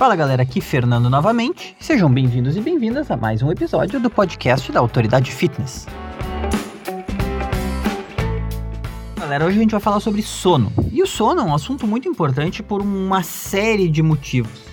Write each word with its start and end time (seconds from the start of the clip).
Fala 0.00 0.16
galera, 0.16 0.42
aqui 0.42 0.62
Fernando 0.62 1.10
novamente. 1.10 1.76
Sejam 1.78 2.10
bem-vindos 2.10 2.56
e 2.56 2.60
bem-vindas 2.62 3.10
a 3.10 3.18
mais 3.18 3.42
um 3.42 3.52
episódio 3.52 4.00
do 4.00 4.08
podcast 4.08 4.72
da 4.72 4.80
Autoridade 4.80 5.30
Fitness. 5.30 5.86
Galera, 9.14 9.44
hoje 9.44 9.58
a 9.58 9.60
gente 9.60 9.72
vai 9.72 9.80
falar 9.80 10.00
sobre 10.00 10.22
sono. 10.22 10.72
E 10.90 11.02
o 11.02 11.06
sono 11.06 11.42
é 11.42 11.44
um 11.44 11.54
assunto 11.54 11.86
muito 11.86 12.08
importante 12.08 12.62
por 12.62 12.80
uma 12.80 13.22
série 13.22 13.90
de 13.90 14.02
motivos. 14.02 14.69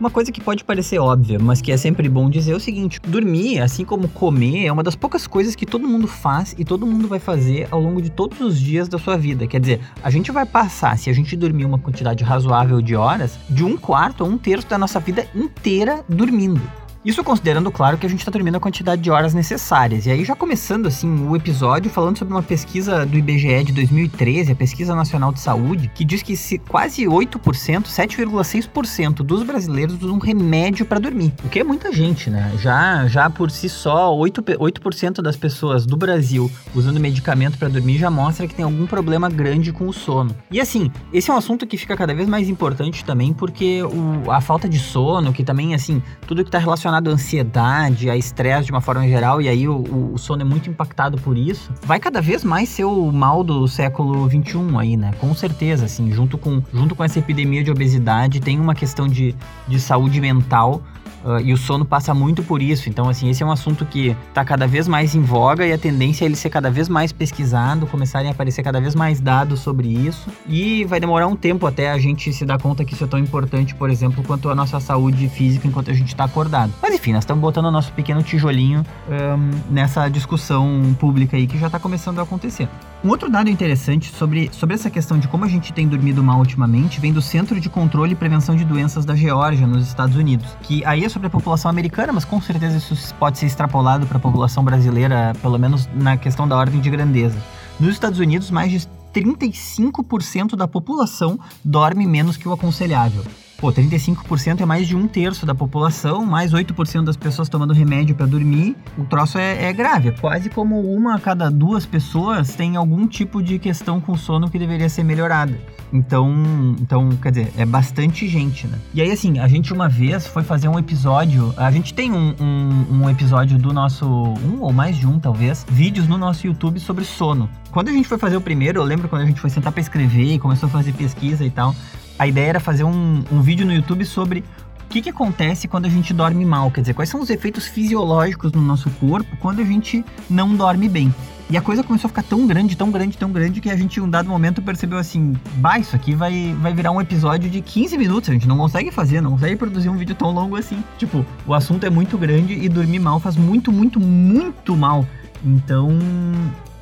Uma 0.00 0.08
coisa 0.08 0.32
que 0.32 0.40
pode 0.40 0.64
parecer 0.64 0.98
óbvia, 0.98 1.38
mas 1.38 1.60
que 1.60 1.70
é 1.70 1.76
sempre 1.76 2.08
bom 2.08 2.30
dizer 2.30 2.52
é 2.52 2.56
o 2.56 2.60
seguinte: 2.60 2.98
dormir, 3.06 3.60
assim 3.60 3.84
como 3.84 4.08
comer, 4.08 4.64
é 4.64 4.72
uma 4.72 4.82
das 4.82 4.96
poucas 4.96 5.26
coisas 5.26 5.54
que 5.54 5.66
todo 5.66 5.86
mundo 5.86 6.08
faz 6.08 6.54
e 6.56 6.64
todo 6.64 6.86
mundo 6.86 7.06
vai 7.06 7.18
fazer 7.18 7.68
ao 7.70 7.78
longo 7.78 8.00
de 8.00 8.08
todos 8.08 8.40
os 8.40 8.58
dias 8.58 8.88
da 8.88 8.98
sua 8.98 9.18
vida. 9.18 9.46
Quer 9.46 9.60
dizer, 9.60 9.80
a 10.02 10.08
gente 10.08 10.32
vai 10.32 10.46
passar, 10.46 10.96
se 10.96 11.10
a 11.10 11.12
gente 11.12 11.36
dormir 11.36 11.66
uma 11.66 11.78
quantidade 11.78 12.24
razoável 12.24 12.80
de 12.80 12.96
horas, 12.96 13.38
de 13.50 13.62
um 13.62 13.76
quarto 13.76 14.24
a 14.24 14.26
um 14.26 14.38
terço 14.38 14.66
da 14.68 14.78
nossa 14.78 14.98
vida 14.98 15.28
inteira 15.34 16.02
dormindo. 16.08 16.62
Isso 17.02 17.24
considerando, 17.24 17.70
claro, 17.70 17.96
que 17.96 18.04
a 18.04 18.10
gente 18.10 18.18
está 18.18 18.30
dormindo 18.30 18.56
a 18.56 18.60
quantidade 18.60 19.00
de 19.00 19.10
horas 19.10 19.32
necessárias. 19.32 20.04
E 20.04 20.10
aí, 20.10 20.22
já 20.22 20.36
começando 20.36 20.86
assim 20.86 21.26
o 21.26 21.34
episódio, 21.34 21.90
falando 21.90 22.18
sobre 22.18 22.34
uma 22.34 22.42
pesquisa 22.42 23.06
do 23.06 23.16
IBGE 23.16 23.64
de 23.64 23.72
2013, 23.72 24.52
a 24.52 24.54
Pesquisa 24.54 24.94
Nacional 24.94 25.32
de 25.32 25.40
Saúde, 25.40 25.90
que 25.94 26.04
diz 26.04 26.22
que 26.22 26.36
se 26.36 26.58
quase 26.58 27.06
8%, 27.06 27.38
7,6% 27.84 29.14
dos 29.22 29.42
brasileiros 29.42 30.02
usam 30.02 30.18
remédio 30.18 30.84
para 30.84 30.98
dormir. 30.98 31.32
O 31.42 31.48
que 31.48 31.60
é 31.60 31.64
muita 31.64 31.90
gente, 31.90 32.28
né? 32.28 32.52
Já, 32.58 33.08
já 33.08 33.30
por 33.30 33.50
si 33.50 33.70
só, 33.70 34.14
8%, 34.14 34.56
8 34.58 35.22
das 35.22 35.38
pessoas 35.38 35.86
do 35.86 35.96
Brasil 35.96 36.50
usando 36.74 37.00
medicamento 37.00 37.56
para 37.56 37.68
dormir 37.68 37.96
já 37.96 38.10
mostra 38.10 38.46
que 38.46 38.54
tem 38.54 38.64
algum 38.64 38.86
problema 38.86 39.30
grande 39.30 39.72
com 39.72 39.88
o 39.88 39.92
sono. 39.92 40.36
E 40.50 40.60
assim, 40.60 40.90
esse 41.14 41.30
é 41.30 41.34
um 41.34 41.38
assunto 41.38 41.66
que 41.66 41.78
fica 41.78 41.96
cada 41.96 42.14
vez 42.14 42.28
mais 42.28 42.46
importante 42.46 43.02
também, 43.06 43.32
porque 43.32 43.82
o, 43.82 44.30
a 44.30 44.42
falta 44.42 44.68
de 44.68 44.78
sono, 44.78 45.32
que 45.32 45.42
também, 45.42 45.74
assim, 45.74 46.02
tudo 46.26 46.42
que 46.42 46.48
está 46.48 46.58
relacionado 46.58 46.89
relacionado 46.90 47.08
à 47.08 47.12
ansiedade, 47.12 48.10
a 48.10 48.16
estresse 48.16 48.66
de 48.66 48.72
uma 48.72 48.80
forma 48.80 49.06
geral, 49.06 49.40
e 49.40 49.48
aí 49.48 49.68
o, 49.68 50.12
o, 50.14 50.18
sono 50.18 50.42
é 50.42 50.44
muito 50.44 50.68
impactado 50.68 51.16
por 51.18 51.38
isso, 51.38 51.72
vai 51.82 52.00
cada 52.00 52.20
vez 52.20 52.44
mais 52.44 52.68
ser 52.68 52.84
o 52.84 53.10
mal 53.12 53.44
do 53.44 53.66
século 53.68 54.28
XXI 54.28 54.76
aí, 54.78 54.96
né? 54.96 55.12
Com 55.18 55.34
certeza, 55.34 55.84
assim, 55.84 56.10
junto 56.12 56.36
com, 56.36 56.62
junto 56.72 56.94
com 56.94 57.04
essa 57.04 57.18
epidemia 57.18 57.62
de 57.62 57.70
obesidade, 57.70 58.40
tem 58.40 58.58
uma 58.58 58.74
questão 58.74 59.06
de, 59.06 59.34
de 59.68 59.80
saúde 59.80 60.20
mental 60.20 60.82
Uh, 61.24 61.40
e 61.40 61.52
o 61.52 61.56
sono 61.56 61.84
passa 61.84 62.14
muito 62.14 62.42
por 62.42 62.62
isso. 62.62 62.88
Então, 62.88 63.08
assim, 63.08 63.28
esse 63.28 63.42
é 63.42 63.46
um 63.46 63.50
assunto 63.50 63.84
que 63.84 64.16
está 64.28 64.44
cada 64.44 64.66
vez 64.66 64.88
mais 64.88 65.14
em 65.14 65.20
voga 65.20 65.66
e 65.66 65.72
a 65.72 65.78
tendência 65.78 66.24
é 66.24 66.26
ele 66.26 66.36
ser 66.36 66.50
cada 66.50 66.70
vez 66.70 66.88
mais 66.88 67.12
pesquisado, 67.12 67.86
começarem 67.86 68.28
a 68.28 68.32
aparecer 68.32 68.62
cada 68.62 68.80
vez 68.80 68.94
mais 68.94 69.20
dados 69.20 69.60
sobre 69.60 69.88
isso. 69.88 70.28
E 70.48 70.84
vai 70.84 70.98
demorar 70.98 71.26
um 71.26 71.36
tempo 71.36 71.66
até 71.66 71.90
a 71.90 71.98
gente 71.98 72.32
se 72.32 72.44
dar 72.44 72.60
conta 72.60 72.84
que 72.84 72.94
isso 72.94 73.04
é 73.04 73.06
tão 73.06 73.18
importante, 73.18 73.74
por 73.74 73.90
exemplo, 73.90 74.24
quanto 74.24 74.48
a 74.48 74.54
nossa 74.54 74.80
saúde 74.80 75.28
física 75.28 75.66
enquanto 75.66 75.90
a 75.90 75.94
gente 75.94 76.08
está 76.08 76.24
acordado. 76.24 76.72
Mas 76.80 76.94
enfim, 76.94 77.12
nós 77.12 77.22
estamos 77.22 77.40
botando 77.42 77.66
o 77.66 77.70
nosso 77.70 77.92
pequeno 77.92 78.22
tijolinho 78.22 78.84
um, 79.08 79.72
nessa 79.72 80.08
discussão 80.08 80.96
pública 80.98 81.36
aí 81.36 81.46
que 81.46 81.58
já 81.58 81.66
está 81.66 81.78
começando 81.78 82.18
a 82.18 82.22
acontecer. 82.22 82.68
Um 83.02 83.08
outro 83.08 83.30
dado 83.30 83.48
interessante 83.48 84.12
sobre, 84.12 84.50
sobre 84.52 84.74
essa 84.74 84.90
questão 84.90 85.18
de 85.18 85.26
como 85.26 85.46
a 85.46 85.48
gente 85.48 85.72
tem 85.72 85.88
dormido 85.88 86.22
mal 86.22 86.38
ultimamente 86.38 87.00
vem 87.00 87.14
do 87.14 87.22
Centro 87.22 87.58
de 87.58 87.70
Controle 87.70 88.12
e 88.12 88.14
Prevenção 88.14 88.54
de 88.54 88.62
Doenças 88.62 89.06
da 89.06 89.14
Geórgia, 89.16 89.66
nos 89.66 89.88
Estados 89.88 90.16
Unidos, 90.16 90.46
que 90.62 90.84
aí 90.84 91.02
é 91.02 91.08
sobre 91.08 91.28
a 91.28 91.30
população 91.30 91.70
americana, 91.70 92.12
mas 92.12 92.26
com 92.26 92.38
certeza 92.42 92.76
isso 92.76 93.14
pode 93.14 93.38
ser 93.38 93.46
extrapolado 93.46 94.06
para 94.06 94.18
a 94.18 94.20
população 94.20 94.62
brasileira, 94.62 95.32
pelo 95.40 95.58
menos 95.58 95.88
na 95.94 96.18
questão 96.18 96.46
da 96.46 96.54
ordem 96.54 96.78
de 96.78 96.90
grandeza. 96.90 97.38
Nos 97.78 97.94
Estados 97.94 98.18
Unidos, 98.18 98.50
mais 98.50 98.70
de 98.70 98.86
35% 99.14 100.54
da 100.54 100.68
população 100.68 101.40
dorme 101.64 102.06
menos 102.06 102.36
que 102.36 102.46
o 102.46 102.52
aconselhável. 102.52 103.24
Pô, 103.60 103.70
35% 103.70 104.62
é 104.62 104.64
mais 104.64 104.88
de 104.88 104.96
um 104.96 105.06
terço 105.06 105.44
da 105.44 105.54
população, 105.54 106.24
mais 106.24 106.54
8% 106.54 107.04
das 107.04 107.14
pessoas 107.14 107.46
tomando 107.46 107.74
remédio 107.74 108.14
para 108.14 108.24
dormir. 108.24 108.74
O 108.96 109.04
troço 109.04 109.36
é, 109.36 109.66
é, 109.66 109.72
grave. 109.72 110.08
É 110.08 110.12
quase 110.12 110.48
como 110.48 110.80
uma 110.80 111.16
a 111.16 111.18
cada 111.18 111.50
duas 111.50 111.84
pessoas 111.84 112.54
tem 112.54 112.76
algum 112.76 113.06
tipo 113.06 113.42
de 113.42 113.58
questão 113.58 114.00
com 114.00 114.16
sono 114.16 114.48
que 114.48 114.58
deveria 114.58 114.88
ser 114.88 115.04
melhorada. 115.04 115.60
Então, 115.92 116.74
então, 116.80 117.10
quer 117.10 117.32
dizer, 117.32 117.52
é 117.54 117.66
bastante 117.66 118.26
gente, 118.26 118.66
né? 118.66 118.78
E 118.94 119.02
aí, 119.02 119.10
assim, 119.10 119.38
a 119.38 119.46
gente 119.46 119.74
uma 119.74 119.90
vez 119.90 120.26
foi 120.26 120.42
fazer 120.42 120.68
um 120.68 120.78
episódio. 120.78 121.52
A 121.58 121.70
gente 121.70 121.92
tem 121.92 122.10
um, 122.10 122.34
um, 122.40 123.02
um 123.02 123.10
episódio 123.10 123.58
do 123.58 123.74
nosso. 123.74 124.06
Um 124.06 124.60
ou 124.60 124.72
mais 124.72 124.96
de 124.96 125.06
um, 125.06 125.18
talvez. 125.18 125.66
Vídeos 125.68 126.08
no 126.08 126.16
nosso 126.16 126.46
YouTube 126.46 126.80
sobre 126.80 127.04
sono. 127.04 127.46
Quando 127.70 127.88
a 127.88 127.92
gente 127.92 128.08
foi 128.08 128.16
fazer 128.16 128.38
o 128.38 128.40
primeiro, 128.40 128.80
eu 128.80 128.84
lembro 128.84 129.06
quando 129.06 129.22
a 129.22 129.26
gente 129.26 129.40
foi 129.40 129.50
sentar 129.50 129.70
para 129.70 129.82
escrever 129.82 130.34
e 130.34 130.38
começou 130.38 130.66
a 130.66 130.70
fazer 130.70 130.94
pesquisa 130.94 131.44
e 131.44 131.50
tal 131.50 131.74
a 132.20 132.26
ideia 132.26 132.48
era 132.48 132.60
fazer 132.60 132.84
um, 132.84 133.24
um 133.32 133.40
vídeo 133.40 133.64
no 133.64 133.72
YouTube 133.72 134.04
sobre 134.04 134.40
o 134.84 134.88
que, 134.90 135.00
que 135.00 135.08
acontece 135.08 135.66
quando 135.66 135.86
a 135.86 135.88
gente 135.88 136.12
dorme 136.12 136.44
mal, 136.44 136.70
quer 136.70 136.82
dizer, 136.82 136.92
quais 136.92 137.08
são 137.08 137.18
os 137.18 137.30
efeitos 137.30 137.66
fisiológicos 137.66 138.52
no 138.52 138.60
nosso 138.60 138.90
corpo 138.90 139.38
quando 139.38 139.62
a 139.62 139.64
gente 139.64 140.04
não 140.28 140.54
dorme 140.54 140.86
bem. 140.86 141.14
E 141.48 141.56
a 141.56 141.62
coisa 141.62 141.82
começou 141.82 142.08
a 142.08 142.10
ficar 142.10 142.22
tão 142.22 142.46
grande, 142.46 142.76
tão 142.76 142.90
grande, 142.90 143.16
tão 143.16 143.32
grande 143.32 143.58
que 143.62 143.70
a 143.70 143.76
gente, 143.76 143.98
em 143.98 144.02
um 144.02 144.10
dado 144.10 144.28
momento, 144.28 144.60
percebeu 144.60 144.98
assim: 144.98 145.34
bah, 145.54 145.78
isso 145.78 145.96
aqui 145.96 146.14
vai, 146.14 146.54
vai 146.60 146.74
virar 146.74 146.90
um 146.90 147.00
episódio 147.00 147.48
de 147.48 147.62
15 147.62 147.96
minutos. 147.96 148.28
A 148.28 148.34
gente 148.34 148.46
não 148.46 148.58
consegue 148.58 148.90
fazer, 148.90 149.22
não 149.22 149.32
consegue 149.32 149.56
produzir 149.56 149.88
um 149.88 149.96
vídeo 149.96 150.14
tão 150.14 150.30
longo 150.30 150.56
assim. 150.56 150.84
Tipo, 150.98 151.24
o 151.46 151.54
assunto 151.54 151.86
é 151.86 151.90
muito 151.90 152.18
grande 152.18 152.52
e 152.52 152.68
dormir 152.68 152.98
mal 152.98 153.18
faz 153.18 153.34
muito, 153.34 153.72
muito, 153.72 153.98
muito 153.98 154.76
mal. 154.76 155.06
Então, 155.42 155.88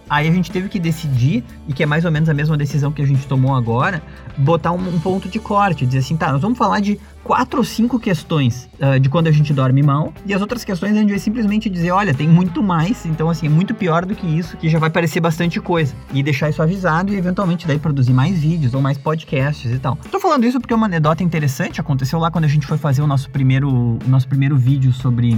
Aí 0.08 0.28
a 0.28 0.32
gente 0.32 0.50
teve 0.50 0.68
que 0.68 0.78
decidir, 0.78 1.44
e 1.66 1.72
que 1.72 1.82
é 1.82 1.86
mais 1.86 2.04
ou 2.04 2.10
menos 2.10 2.28
a 2.28 2.34
mesma 2.34 2.56
decisão 2.56 2.90
que 2.90 3.02
a 3.02 3.06
gente 3.06 3.26
tomou 3.26 3.54
agora, 3.54 4.02
botar 4.36 4.72
um, 4.72 4.94
um 4.94 4.98
ponto 4.98 5.28
de 5.28 5.38
corte, 5.38 5.84
dizer 5.84 5.98
assim, 5.98 6.16
tá, 6.16 6.32
nós 6.32 6.40
vamos 6.40 6.56
falar 6.56 6.80
de 6.80 6.98
quatro 7.22 7.58
ou 7.58 7.64
cinco 7.64 7.98
questões 7.98 8.68
uh, 8.80 8.98
de 8.98 9.08
quando 9.08 9.26
a 9.26 9.30
gente 9.30 9.52
dorme 9.52 9.82
mal, 9.82 10.12
e 10.24 10.32
as 10.32 10.40
outras 10.40 10.64
questões 10.64 10.96
a 10.96 11.00
gente 11.00 11.10
vai 11.10 11.18
simplesmente 11.18 11.68
dizer, 11.68 11.90
olha, 11.90 12.14
tem 12.14 12.26
muito 12.26 12.62
mais, 12.62 13.04
então 13.04 13.28
assim, 13.28 13.46
é 13.46 13.50
muito 13.50 13.74
pior 13.74 14.06
do 14.06 14.14
que 14.14 14.26
isso, 14.26 14.56
que 14.56 14.68
já 14.68 14.78
vai 14.78 14.90
parecer 14.90 15.20
bastante 15.20 15.60
coisa. 15.60 15.94
E 16.12 16.22
deixar 16.22 16.48
isso 16.48 16.62
avisado 16.62 17.12
e 17.12 17.16
eventualmente 17.16 17.66
daí 17.66 17.78
produzir 17.78 18.12
mais 18.12 18.38
vídeos 18.38 18.72
ou 18.74 18.80
mais 18.80 18.96
podcasts 18.96 19.70
e 19.70 19.78
tal. 19.78 19.96
Tô 20.10 20.18
falando 20.18 20.44
isso 20.44 20.58
porque 20.58 20.72
é 20.72 20.76
uma 20.76 20.86
anedota 20.86 21.22
interessante, 21.22 21.80
aconteceu 21.80 22.18
lá 22.18 22.30
quando 22.30 22.44
a 22.44 22.48
gente 22.48 22.66
foi 22.66 22.78
fazer 22.78 23.02
o 23.02 23.06
nosso 23.06 23.28
primeiro, 23.30 23.68
o 23.68 23.98
nosso 24.08 24.26
primeiro 24.28 24.56
vídeo 24.56 24.92
sobre, 24.92 25.36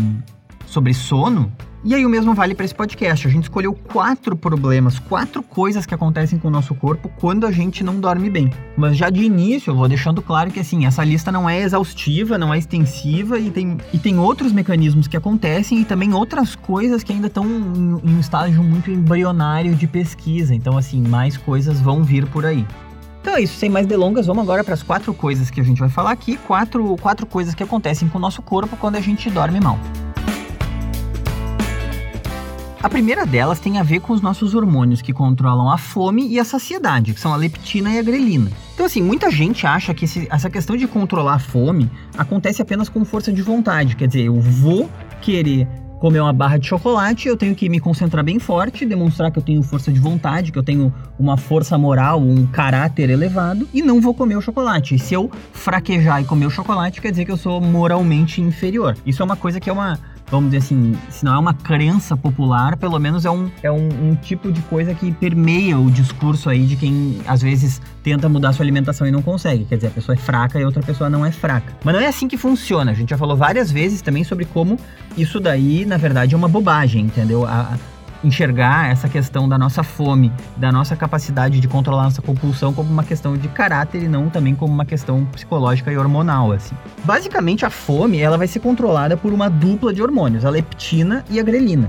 sobre 0.66 0.94
sono, 0.94 1.50
e 1.82 1.94
aí 1.94 2.04
o 2.04 2.10
mesmo 2.10 2.34
vale 2.34 2.54
para 2.54 2.64
esse 2.64 2.74
podcast. 2.74 3.26
A 3.26 3.30
gente 3.30 3.44
escolheu 3.44 3.72
quatro 3.72 4.36
problemas, 4.36 4.98
quatro 4.98 5.42
coisas 5.42 5.86
que 5.86 5.94
acontecem 5.94 6.38
com 6.38 6.48
o 6.48 6.50
nosso 6.50 6.74
corpo 6.74 7.10
quando 7.18 7.46
a 7.46 7.50
gente 7.50 7.82
não 7.82 7.98
dorme 7.98 8.28
bem. 8.28 8.50
Mas 8.76 8.96
já 8.96 9.08
de 9.08 9.22
início 9.22 9.70
eu 9.70 9.74
vou 9.74 9.88
deixando 9.88 10.20
claro 10.20 10.50
que 10.50 10.60
assim, 10.60 10.84
essa 10.84 11.02
lista 11.02 11.32
não 11.32 11.48
é 11.48 11.60
exaustiva, 11.60 12.36
não 12.36 12.52
é 12.52 12.58
extensiva 12.58 13.38
e 13.38 13.50
tem, 13.50 13.78
e 13.92 13.98
tem 13.98 14.18
outros 14.18 14.52
mecanismos 14.52 15.08
que 15.08 15.16
acontecem 15.16 15.80
e 15.80 15.84
também 15.84 16.12
outras 16.12 16.54
coisas 16.54 17.02
que 17.02 17.12
ainda 17.12 17.28
estão 17.28 17.46
em, 17.46 18.10
em 18.10 18.14
um 18.14 18.20
estágio 18.20 18.62
muito 18.62 18.90
embrionário 18.90 19.74
de 19.74 19.86
pesquisa. 19.86 20.54
Então 20.54 20.76
assim, 20.76 21.00
mais 21.00 21.36
coisas 21.38 21.80
vão 21.80 22.04
vir 22.04 22.26
por 22.26 22.44
aí. 22.44 22.66
Então 23.22 23.36
é 23.36 23.42
isso, 23.42 23.58
sem 23.58 23.68
mais 23.68 23.86
delongas, 23.86 24.26
vamos 24.26 24.42
agora 24.42 24.64
para 24.64 24.74
as 24.74 24.82
quatro 24.82 25.12
coisas 25.12 25.50
que 25.50 25.60
a 25.60 25.64
gente 25.64 25.78
vai 25.78 25.90
falar 25.90 26.10
aqui, 26.10 26.38
quatro, 26.38 26.96
quatro 26.96 27.26
coisas 27.26 27.54
que 27.54 27.62
acontecem 27.62 28.08
com 28.08 28.18
o 28.18 28.20
nosso 28.20 28.40
corpo 28.40 28.76
quando 28.76 28.96
a 28.96 29.00
gente 29.00 29.28
dorme 29.30 29.60
mal. 29.60 29.78
A 32.82 32.88
primeira 32.88 33.26
delas 33.26 33.60
tem 33.60 33.78
a 33.78 33.82
ver 33.82 34.00
com 34.00 34.14
os 34.14 34.22
nossos 34.22 34.54
hormônios 34.54 35.02
que 35.02 35.12
controlam 35.12 35.70
a 35.70 35.76
fome 35.76 36.26
e 36.26 36.40
a 36.40 36.44
saciedade, 36.46 37.12
que 37.12 37.20
são 37.20 37.30
a 37.30 37.36
leptina 37.36 37.90
e 37.92 37.98
a 37.98 38.02
grelina. 38.02 38.50
Então, 38.72 38.86
assim, 38.86 39.02
muita 39.02 39.30
gente 39.30 39.66
acha 39.66 39.92
que 39.92 40.06
esse, 40.06 40.26
essa 40.30 40.48
questão 40.48 40.74
de 40.74 40.86
controlar 40.86 41.34
a 41.34 41.38
fome 41.38 41.90
acontece 42.16 42.62
apenas 42.62 42.88
com 42.88 43.04
força 43.04 43.30
de 43.30 43.42
vontade. 43.42 43.96
Quer 43.96 44.08
dizer, 44.08 44.22
eu 44.22 44.40
vou 44.40 44.88
querer 45.20 45.68
comer 46.00 46.20
uma 46.20 46.32
barra 46.32 46.56
de 46.56 46.66
chocolate, 46.66 47.28
eu 47.28 47.36
tenho 47.36 47.54
que 47.54 47.68
me 47.68 47.78
concentrar 47.78 48.24
bem 48.24 48.38
forte, 48.38 48.86
demonstrar 48.86 49.30
que 49.30 49.38
eu 49.38 49.42
tenho 49.42 49.62
força 49.62 49.92
de 49.92 50.00
vontade, 50.00 50.50
que 50.50 50.58
eu 50.58 50.62
tenho 50.62 50.90
uma 51.18 51.36
força 51.36 51.76
moral, 51.76 52.18
um 52.18 52.46
caráter 52.46 53.10
elevado, 53.10 53.68
e 53.74 53.82
não 53.82 54.00
vou 54.00 54.14
comer 54.14 54.36
o 54.36 54.40
chocolate. 54.40 54.94
E 54.94 54.98
se 54.98 55.12
eu 55.12 55.30
fraquejar 55.52 56.22
e 56.22 56.24
comer 56.24 56.46
o 56.46 56.50
chocolate, 56.50 57.02
quer 57.02 57.10
dizer 57.10 57.26
que 57.26 57.30
eu 57.30 57.36
sou 57.36 57.60
moralmente 57.60 58.40
inferior. 58.40 58.96
Isso 59.04 59.20
é 59.20 59.24
uma 59.26 59.36
coisa 59.36 59.60
que 59.60 59.68
é 59.68 59.72
uma 59.72 59.98
vamos 60.30 60.50
dizer 60.50 60.58
assim, 60.64 60.96
se 61.08 61.24
não 61.24 61.34
é 61.34 61.38
uma 61.38 61.52
crença 61.52 62.16
popular, 62.16 62.76
pelo 62.76 62.98
menos 62.98 63.24
é 63.24 63.30
um, 63.30 63.50
é 63.62 63.70
um, 63.70 63.88
um, 64.10 64.14
tipo 64.14 64.52
de 64.52 64.60
coisa 64.62 64.94
que 64.94 65.10
permeia 65.12 65.78
o 65.78 65.90
discurso 65.90 66.48
aí 66.48 66.64
de 66.64 66.76
quem 66.76 67.18
às 67.26 67.42
vezes 67.42 67.80
tenta 68.02 68.28
mudar 68.28 68.52
sua 68.52 68.64
alimentação 68.64 69.06
e 69.06 69.10
não 69.10 69.22
consegue. 69.22 69.64
Quer 69.64 69.76
dizer, 69.76 69.88
a 69.88 69.90
pessoa 69.90 70.14
é 70.14 70.18
fraca 70.18 70.58
e 70.58 70.62
a 70.62 70.66
outra 70.66 70.82
pessoa 70.82 71.10
não 71.10 71.26
é 71.26 71.32
fraca. 71.32 71.74
Mas 71.84 71.94
não 71.94 72.00
é 72.00 72.06
assim 72.06 72.28
que 72.28 72.36
funciona. 72.36 72.92
A 72.92 72.94
gente 72.94 73.10
já 73.10 73.18
falou 73.18 73.36
várias 73.36 73.70
vezes 73.70 74.00
também 74.00 74.22
sobre 74.22 74.44
como 74.44 74.78
isso 75.16 75.40
daí, 75.40 75.84
na 75.84 75.96
verdade, 75.96 76.34
é 76.34 76.38
uma 76.38 76.48
bobagem, 76.48 77.06
entendeu? 77.06 77.44
A, 77.44 77.76
enxergar 78.22 78.90
essa 78.90 79.08
questão 79.08 79.48
da 79.48 79.58
nossa 79.58 79.82
fome, 79.82 80.32
da 80.56 80.70
nossa 80.70 80.94
capacidade 80.96 81.60
de 81.60 81.68
controlar 81.68 82.04
nossa 82.04 82.22
compulsão 82.22 82.72
como 82.72 82.90
uma 82.90 83.04
questão 83.04 83.36
de 83.36 83.48
caráter 83.48 84.02
e 84.02 84.08
não 84.08 84.28
também 84.28 84.54
como 84.54 84.72
uma 84.72 84.84
questão 84.84 85.24
psicológica 85.26 85.92
e 85.92 85.96
hormonal, 85.96 86.52
assim. 86.52 86.74
Basicamente, 87.04 87.64
a 87.64 87.70
fome, 87.70 88.18
ela 88.18 88.38
vai 88.38 88.46
ser 88.46 88.60
controlada 88.60 89.16
por 89.16 89.32
uma 89.32 89.48
dupla 89.48 89.92
de 89.92 90.02
hormônios, 90.02 90.44
a 90.44 90.50
leptina 90.50 91.24
e 91.30 91.40
a 91.40 91.42
grelina. 91.42 91.88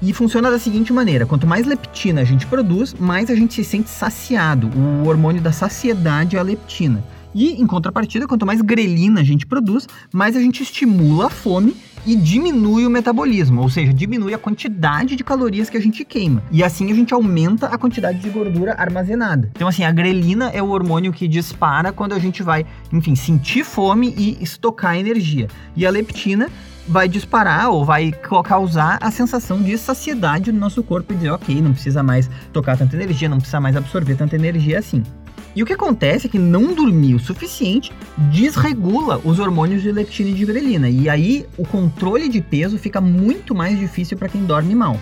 E 0.00 0.12
funciona 0.12 0.50
da 0.50 0.58
seguinte 0.58 0.92
maneira: 0.92 1.24
quanto 1.24 1.46
mais 1.46 1.64
leptina 1.64 2.22
a 2.22 2.24
gente 2.24 2.46
produz, 2.46 2.94
mais 2.94 3.30
a 3.30 3.34
gente 3.34 3.54
se 3.54 3.64
sente 3.64 3.88
saciado. 3.88 4.68
O 4.76 5.06
hormônio 5.06 5.40
da 5.40 5.52
saciedade 5.52 6.36
é 6.36 6.40
a 6.40 6.42
leptina. 6.42 7.04
E, 7.34 7.52
em 7.52 7.66
contrapartida, 7.66 8.26
quanto 8.26 8.44
mais 8.44 8.60
grelina 8.60 9.20
a 9.20 9.24
gente 9.24 9.46
produz, 9.46 9.88
mais 10.12 10.36
a 10.36 10.40
gente 10.40 10.62
estimula 10.62 11.26
a 11.26 11.30
fome 11.30 11.74
e 12.06 12.16
diminui 12.16 12.86
o 12.86 12.90
metabolismo, 12.90 13.62
ou 13.62 13.68
seja, 13.68 13.92
diminui 13.92 14.34
a 14.34 14.38
quantidade 14.38 15.16
de 15.16 15.24
calorias 15.24 15.70
que 15.70 15.76
a 15.76 15.80
gente 15.80 16.04
queima. 16.04 16.42
E 16.50 16.62
assim 16.62 16.90
a 16.90 16.94
gente 16.94 17.14
aumenta 17.14 17.66
a 17.66 17.78
quantidade 17.78 18.18
de 18.18 18.28
gordura 18.28 18.74
armazenada. 18.74 19.50
Então, 19.54 19.68
assim, 19.68 19.84
a 19.84 19.92
grelina 19.92 20.50
é 20.50 20.62
o 20.62 20.70
hormônio 20.70 21.12
que 21.12 21.28
dispara 21.28 21.92
quando 21.92 22.12
a 22.12 22.18
gente 22.18 22.42
vai, 22.42 22.66
enfim, 22.92 23.14
sentir 23.14 23.64
fome 23.64 24.14
e 24.16 24.42
estocar 24.42 24.96
energia. 24.96 25.48
E 25.76 25.86
a 25.86 25.90
leptina 25.90 26.48
vai 26.86 27.08
disparar 27.08 27.70
ou 27.70 27.84
vai 27.84 28.12
causar 28.42 28.98
a 29.00 29.10
sensação 29.10 29.62
de 29.62 29.76
saciedade 29.78 30.50
no 30.50 30.58
nosso 30.58 30.82
corpo 30.82 31.12
e 31.12 31.16
dizer, 31.16 31.30
ok, 31.30 31.60
não 31.60 31.72
precisa 31.72 32.02
mais 32.02 32.28
tocar 32.52 32.76
tanta 32.76 32.96
energia, 32.96 33.28
não 33.28 33.38
precisa 33.38 33.60
mais 33.60 33.76
absorver 33.76 34.16
tanta 34.16 34.34
energia 34.34 34.78
assim. 34.78 35.02
E 35.54 35.62
o 35.62 35.66
que 35.66 35.72
acontece 35.72 36.26
é 36.26 36.30
que 36.30 36.38
não 36.38 36.74
dormir 36.74 37.14
o 37.14 37.18
suficiente 37.18 37.92
desregula 38.30 39.20
os 39.22 39.38
hormônios 39.38 39.82
de 39.82 39.92
leptina 39.92 40.30
e 40.30 40.34
de 40.34 40.46
grelina. 40.46 40.88
E 40.88 41.08
aí 41.08 41.46
o 41.58 41.66
controle 41.66 42.28
de 42.28 42.40
peso 42.40 42.78
fica 42.78 43.00
muito 43.00 43.54
mais 43.54 43.78
difícil 43.78 44.16
para 44.16 44.28
quem 44.28 44.44
dorme 44.44 44.74
mal. 44.74 44.98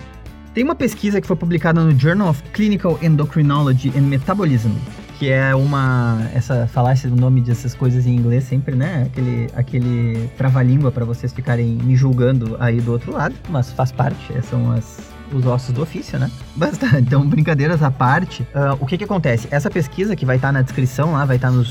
Tem 0.53 0.63
uma 0.65 0.75
pesquisa 0.75 1.21
que 1.21 1.27
foi 1.27 1.37
publicada 1.37 1.81
no 1.81 1.97
Journal 1.97 2.29
of 2.29 2.43
Clinical 2.51 2.99
Endocrinology 3.01 3.93
and 3.97 4.01
Metabolism, 4.01 4.71
que 5.17 5.29
é 5.29 5.55
uma 5.55 6.29
essa 6.33 6.67
falar 6.67 6.91
esse 6.91 7.07
nome 7.07 7.39
dessas 7.39 7.73
coisas 7.73 8.05
em 8.05 8.13
inglês 8.13 8.43
sempre, 8.43 8.75
né? 8.75 9.03
Aquele 9.05 9.47
aquele 9.55 10.29
trava-língua 10.37 10.91
para 10.91 11.05
vocês 11.05 11.31
ficarem 11.31 11.75
me 11.75 11.95
julgando 11.95 12.57
aí 12.59 12.81
do 12.81 12.91
outro 12.91 13.13
lado, 13.13 13.33
mas 13.49 13.71
faz 13.71 13.93
parte, 13.93 14.33
são 14.49 14.73
as 14.73 15.10
os 15.37 15.45
ossos 15.45 15.73
do 15.73 15.81
ofício, 15.81 16.19
né? 16.19 16.29
Bastante. 16.55 17.01
Então, 17.11 17.27
brincadeiras 17.27 17.83
à 17.83 17.91
parte, 17.91 18.43
uh, 18.43 18.77
o 18.79 18.85
que 18.85 18.97
que 18.97 19.03
acontece? 19.03 19.47
Essa 19.51 19.69
pesquisa 19.69 20.15
que 20.15 20.25
vai 20.25 20.37
estar 20.37 20.49
tá 20.49 20.51
na 20.53 20.61
descrição 20.61 21.13
lá, 21.13 21.25
vai 21.25 21.35
estar 21.35 21.49
tá 21.49 21.53
no, 21.53 21.63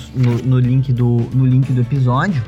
no, 0.45 0.59
link 0.59 0.93
do, 0.93 1.29
no 1.33 1.47
link 1.47 1.73
do 1.73 1.81
episódio, 1.81 2.43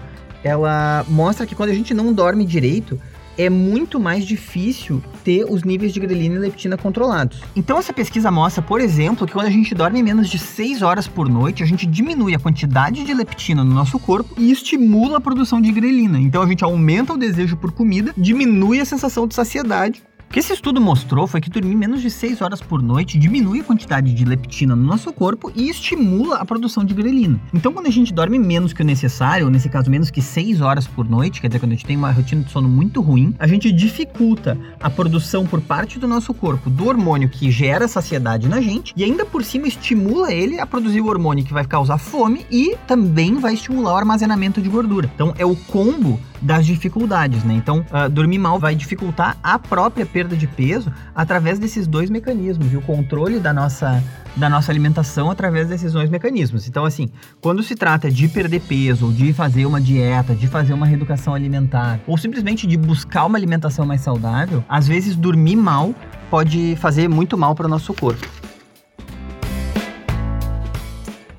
ela 0.44 1.05
mostra 1.09 1.47
que 1.47 1.55
quando 1.55 1.70
a 1.70 1.75
gente 1.75 1.94
não 1.94 2.12
dorme 2.12 2.44
direito, 2.44 3.00
é 3.37 3.49
muito 3.49 3.99
mais 3.99 4.25
difícil 4.25 5.03
ter 5.25 5.44
os 5.49 5.62
níveis 5.62 5.93
de 5.93 6.00
grelina 6.00 6.35
e 6.35 6.38
leptina 6.38 6.76
controlados. 6.76 7.41
Então 7.56 7.79
essa 7.79 7.93
pesquisa 7.93 8.31
mostra, 8.31 8.62
por 8.62 8.81
exemplo, 8.81 9.26
que 9.26 9.32
quando 9.32 9.47
a 9.47 9.50
gente 9.50 9.75
dorme 9.75 10.03
menos 10.03 10.29
de 10.29 10.38
6 10.38 10.82
horas 10.82 11.06
por 11.08 11.29
noite, 11.29 11.62
a 11.62 11.67
gente 11.67 11.87
diminui 11.87 12.35
a 12.35 12.38
quantidade 12.38 13.05
de 13.05 13.15
leptina 13.15 13.65
no 13.65 13.73
nosso 13.73 13.99
corpo 13.99 14.35
e 14.37 14.50
estimula 14.50 15.19
a 15.19 15.20
produção 15.20 15.61
de 15.61 15.73
grelina. 15.73 16.20
Então 16.20 16.43
a 16.43 16.47
gente 16.47 16.65
aumenta 16.65 17.15
o 17.15 17.19
desejo 17.19 17.56
por 17.56 17.73
comida, 17.73 18.12
diminui 18.17 18.81
a 18.81 18.85
sensação 18.85 19.26
de 19.26 19.35
saciedade 19.35 20.03
o 20.32 20.34
que 20.34 20.40
esse 20.40 20.55
estudo 20.55 20.81
mostrou 20.81 21.26
foi 21.26 21.43
que 21.43 21.50
dormir 21.50 21.75
menos 21.75 22.00
de 22.00 22.08
6 22.08 22.40
horas 22.40 22.62
por 22.62 22.82
noite 22.82 23.19
diminui 23.19 23.61
a 23.61 23.64
quantidade 23.64 24.14
de 24.14 24.25
leptina 24.25 24.75
no 24.75 24.82
nosso 24.82 25.12
corpo 25.12 25.52
e 25.55 25.69
estimula 25.69 26.37
a 26.37 26.44
produção 26.46 26.87
de 26.87 26.94
grelina. 26.94 27.38
Então, 27.52 27.70
quando 27.70 27.87
a 27.87 27.90
gente 27.90 28.14
dorme 28.14 28.38
menos 28.38 28.73
que 28.73 28.81
o 28.81 28.84
necessário, 28.84 29.44
ou 29.44 29.52
nesse 29.52 29.69
caso 29.69 29.90
menos 29.90 30.11
que 30.11 30.23
6 30.23 30.62
horas 30.62 30.87
por 30.87 31.06
noite, 31.06 31.38
quer 31.38 31.49
dizer, 31.49 31.58
quando 31.58 31.73
a 31.73 31.75
gente 31.75 31.84
tem 31.84 31.99
uma 31.99 32.11
rotina 32.11 32.43
de 32.43 32.50
sono 32.50 32.67
muito 32.67 33.02
ruim, 33.02 33.37
a 33.38 33.46
gente 33.46 33.70
dificulta 33.70 34.56
a 34.81 34.88
produção 34.88 35.44
por 35.44 35.61
parte 35.61 35.99
do 35.99 36.08
nosso 36.08 36.32
corpo 36.32 36.70
do 36.70 36.87
hormônio 36.87 37.29
que 37.29 37.50
gera 37.50 37.87
saciedade 37.87 38.49
na 38.49 38.62
gente 38.62 38.94
e 38.96 39.05
ainda 39.05 39.26
por 39.26 39.44
cima 39.44 39.69
estimula 39.69 40.32
ele 40.32 40.58
a 40.58 40.64
produzir 40.64 41.02
o 41.02 41.08
hormônio 41.08 41.44
que 41.44 41.52
vai 41.52 41.67
causar 41.67 41.99
fome 41.99 42.46
e 42.50 42.75
também 42.87 43.34
vai 43.34 43.52
estimular 43.52 43.93
o 43.93 43.96
armazenamento 43.99 44.62
de 44.62 44.70
gordura. 44.70 45.11
Então, 45.14 45.34
é 45.37 45.44
o 45.44 45.55
combo 45.55 46.19
das 46.43 46.67
dificuldades, 46.67 47.44
né? 47.44 47.55
Então, 47.55 47.85
uh, 47.91 48.09
dormir 48.11 48.39
mal 48.39 48.59
vai 48.59 48.75
dificultar 48.75 49.37
a 49.43 49.59
própria 49.59 50.05
perda 50.05 50.37
de 50.37 50.47
peso 50.47 50.93
através 51.15 51.59
desses 51.59 51.87
dois 51.87 52.11
mecanismos 52.11 52.73
e 52.73 52.77
o 52.77 52.83
controle 52.83 53.39
da 53.39 53.53
nossa 53.53 54.03
da 54.35 54.49
nossa 54.49 54.73
alimentação 54.73 55.31
através 55.31 55.69
desses 55.69 55.93
dois 55.93 56.09
mecanismos. 56.09 56.67
Então, 56.67 56.87
assim, 56.87 57.11
quando 57.41 57.62
se 57.62 57.75
trata 57.75 58.11
de 58.11 58.29
perder 58.29 58.61
peso, 58.61 59.12
de 59.12 59.31
fazer 59.33 59.67
uma 59.67 59.79
dieta, 59.79 60.35
de 60.35 60.47
fazer 60.47 60.73
uma 60.73 60.87
reeducação 60.87 61.35
alimentar, 61.35 62.00
ou 62.06 62.17
simplesmente 62.17 62.67
de 62.67 62.79
buscar 62.79 63.27
uma 63.27 63.37
alimentação 63.37 63.85
mais 63.85 64.00
saudável, 64.00 64.65
às 64.69 64.89
vezes 64.89 65.17
dormir 65.17 65.56
mal 65.56 65.94
pode 66.31 66.77
fazer 66.77 67.09
muito 67.09 67.37
mal 67.37 67.55
para 67.55 67.67
o 67.67 67.69
nosso 67.69 67.93
corpo. 67.93 68.42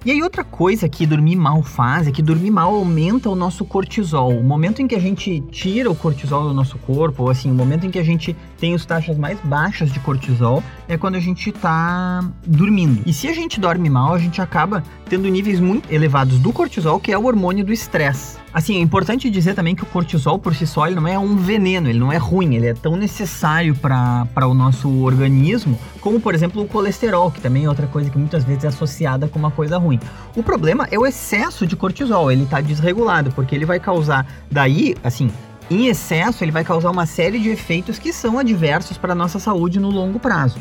E 0.06 0.12
aí 0.12 0.22
outra 0.22 0.44
coisa 0.44 0.90
que 0.90 1.06
dormir 1.06 1.38
mal 1.38 1.64
faz 1.64 2.08
é 2.08 2.12
que 2.12 2.22
dormir 2.22 2.52
mal 2.52 2.76
aumenta 2.76 3.30
o 3.30 3.36
nosso 3.36 3.64
cortisol. 3.64 4.38
O 4.38 4.44
momento 4.44 4.82
em 4.82 4.88
que 4.88 4.96
a 4.96 5.00
gente 5.00 5.40
tira 5.50 5.90
o 5.90 5.96
cortisol 5.96 6.44
do 6.44 6.54
nosso 6.54 6.78
corpo, 6.78 7.24
ou 7.24 7.30
assim, 7.30 7.50
o 7.50 7.54
momento 7.54 7.86
em 7.86 7.90
que 7.90 7.98
a 7.98 8.04
gente 8.04 8.36
tem 8.64 8.74
as 8.74 8.86
taxas 8.86 9.18
mais 9.18 9.38
baixas 9.44 9.92
de 9.92 10.00
cortisol, 10.00 10.64
é 10.88 10.98
quando 10.98 11.16
a 11.16 11.20
gente 11.20 11.52
tá 11.52 12.24
dormindo. 12.48 13.04
E 13.06 13.12
se 13.12 13.28
a 13.28 13.34
gente 13.34 13.60
dorme 13.60 13.90
mal, 13.90 14.14
a 14.14 14.18
gente 14.18 14.42
acaba 14.42 14.82
tendo 15.10 15.28
níveis 15.28 15.60
muito 15.60 15.94
elevados 15.94 16.40
do 16.40 16.54
cortisol, 16.54 16.98
que 16.98 17.12
é 17.12 17.18
o 17.18 17.26
hormônio 17.26 17.66
do 17.66 17.74
estresse. 17.74 18.38
Assim, 18.54 18.78
é 18.78 18.80
importante 18.80 19.30
dizer 19.30 19.54
também 19.54 19.76
que 19.76 19.84
o 19.84 19.86
cortisol 19.86 20.40
por 20.40 20.56
si 20.56 20.66
só 20.66 20.88
ele 20.88 20.96
não 20.96 21.06
é 21.06 21.20
um 21.20 21.36
veneno, 21.36 21.90
ele 21.90 22.00
não 22.00 22.10
é 22.10 22.16
ruim, 22.16 22.56
ele 22.56 22.68
é 22.68 22.74
tão 22.74 22.96
necessário 22.96 23.76
para 23.76 24.48
o 24.48 24.54
nosso 24.54 24.88
organismo 25.02 25.78
como, 26.00 26.20
por 26.20 26.34
exemplo, 26.34 26.62
o 26.62 26.68
colesterol, 26.68 27.32
que 27.32 27.42
também 27.42 27.66
é 27.66 27.70
outra 27.70 27.88
coisa 27.88 28.10
que 28.10 28.18
muitas 28.18 28.44
vezes 28.44 28.66
é 28.66 28.68
associada 28.68 29.28
com 29.28 29.40
uma 29.40 29.52
coisa 29.52 29.78
ruim. 29.78 30.00
O 30.36 30.44
problema 30.44 30.88
é 30.92 31.00
o 31.00 31.06
excesso 31.06 31.66
de 31.66 31.76
cortisol, 31.76 32.32
ele 32.32 32.44
está 32.44 32.60
desregulado, 32.60 33.32
porque 33.32 33.56
ele 33.56 33.66
vai 33.66 33.80
causar, 33.80 34.26
daí, 34.52 34.96
assim, 35.02 35.32
em 35.70 35.88
excesso, 35.88 36.44
ele 36.44 36.52
vai 36.52 36.64
causar 36.64 36.92
uma 36.92 37.06
série 37.06 37.40
de 37.40 37.50
efeitos 37.50 37.98
que 37.98 38.14
são 38.14 38.38
adversos 38.38 38.98
para 38.98 39.14
a 39.14 39.16
nossa 39.16 39.40
saúde 39.40 39.80
no 39.80 39.90
longo 39.90 40.20
prazo. 40.20 40.60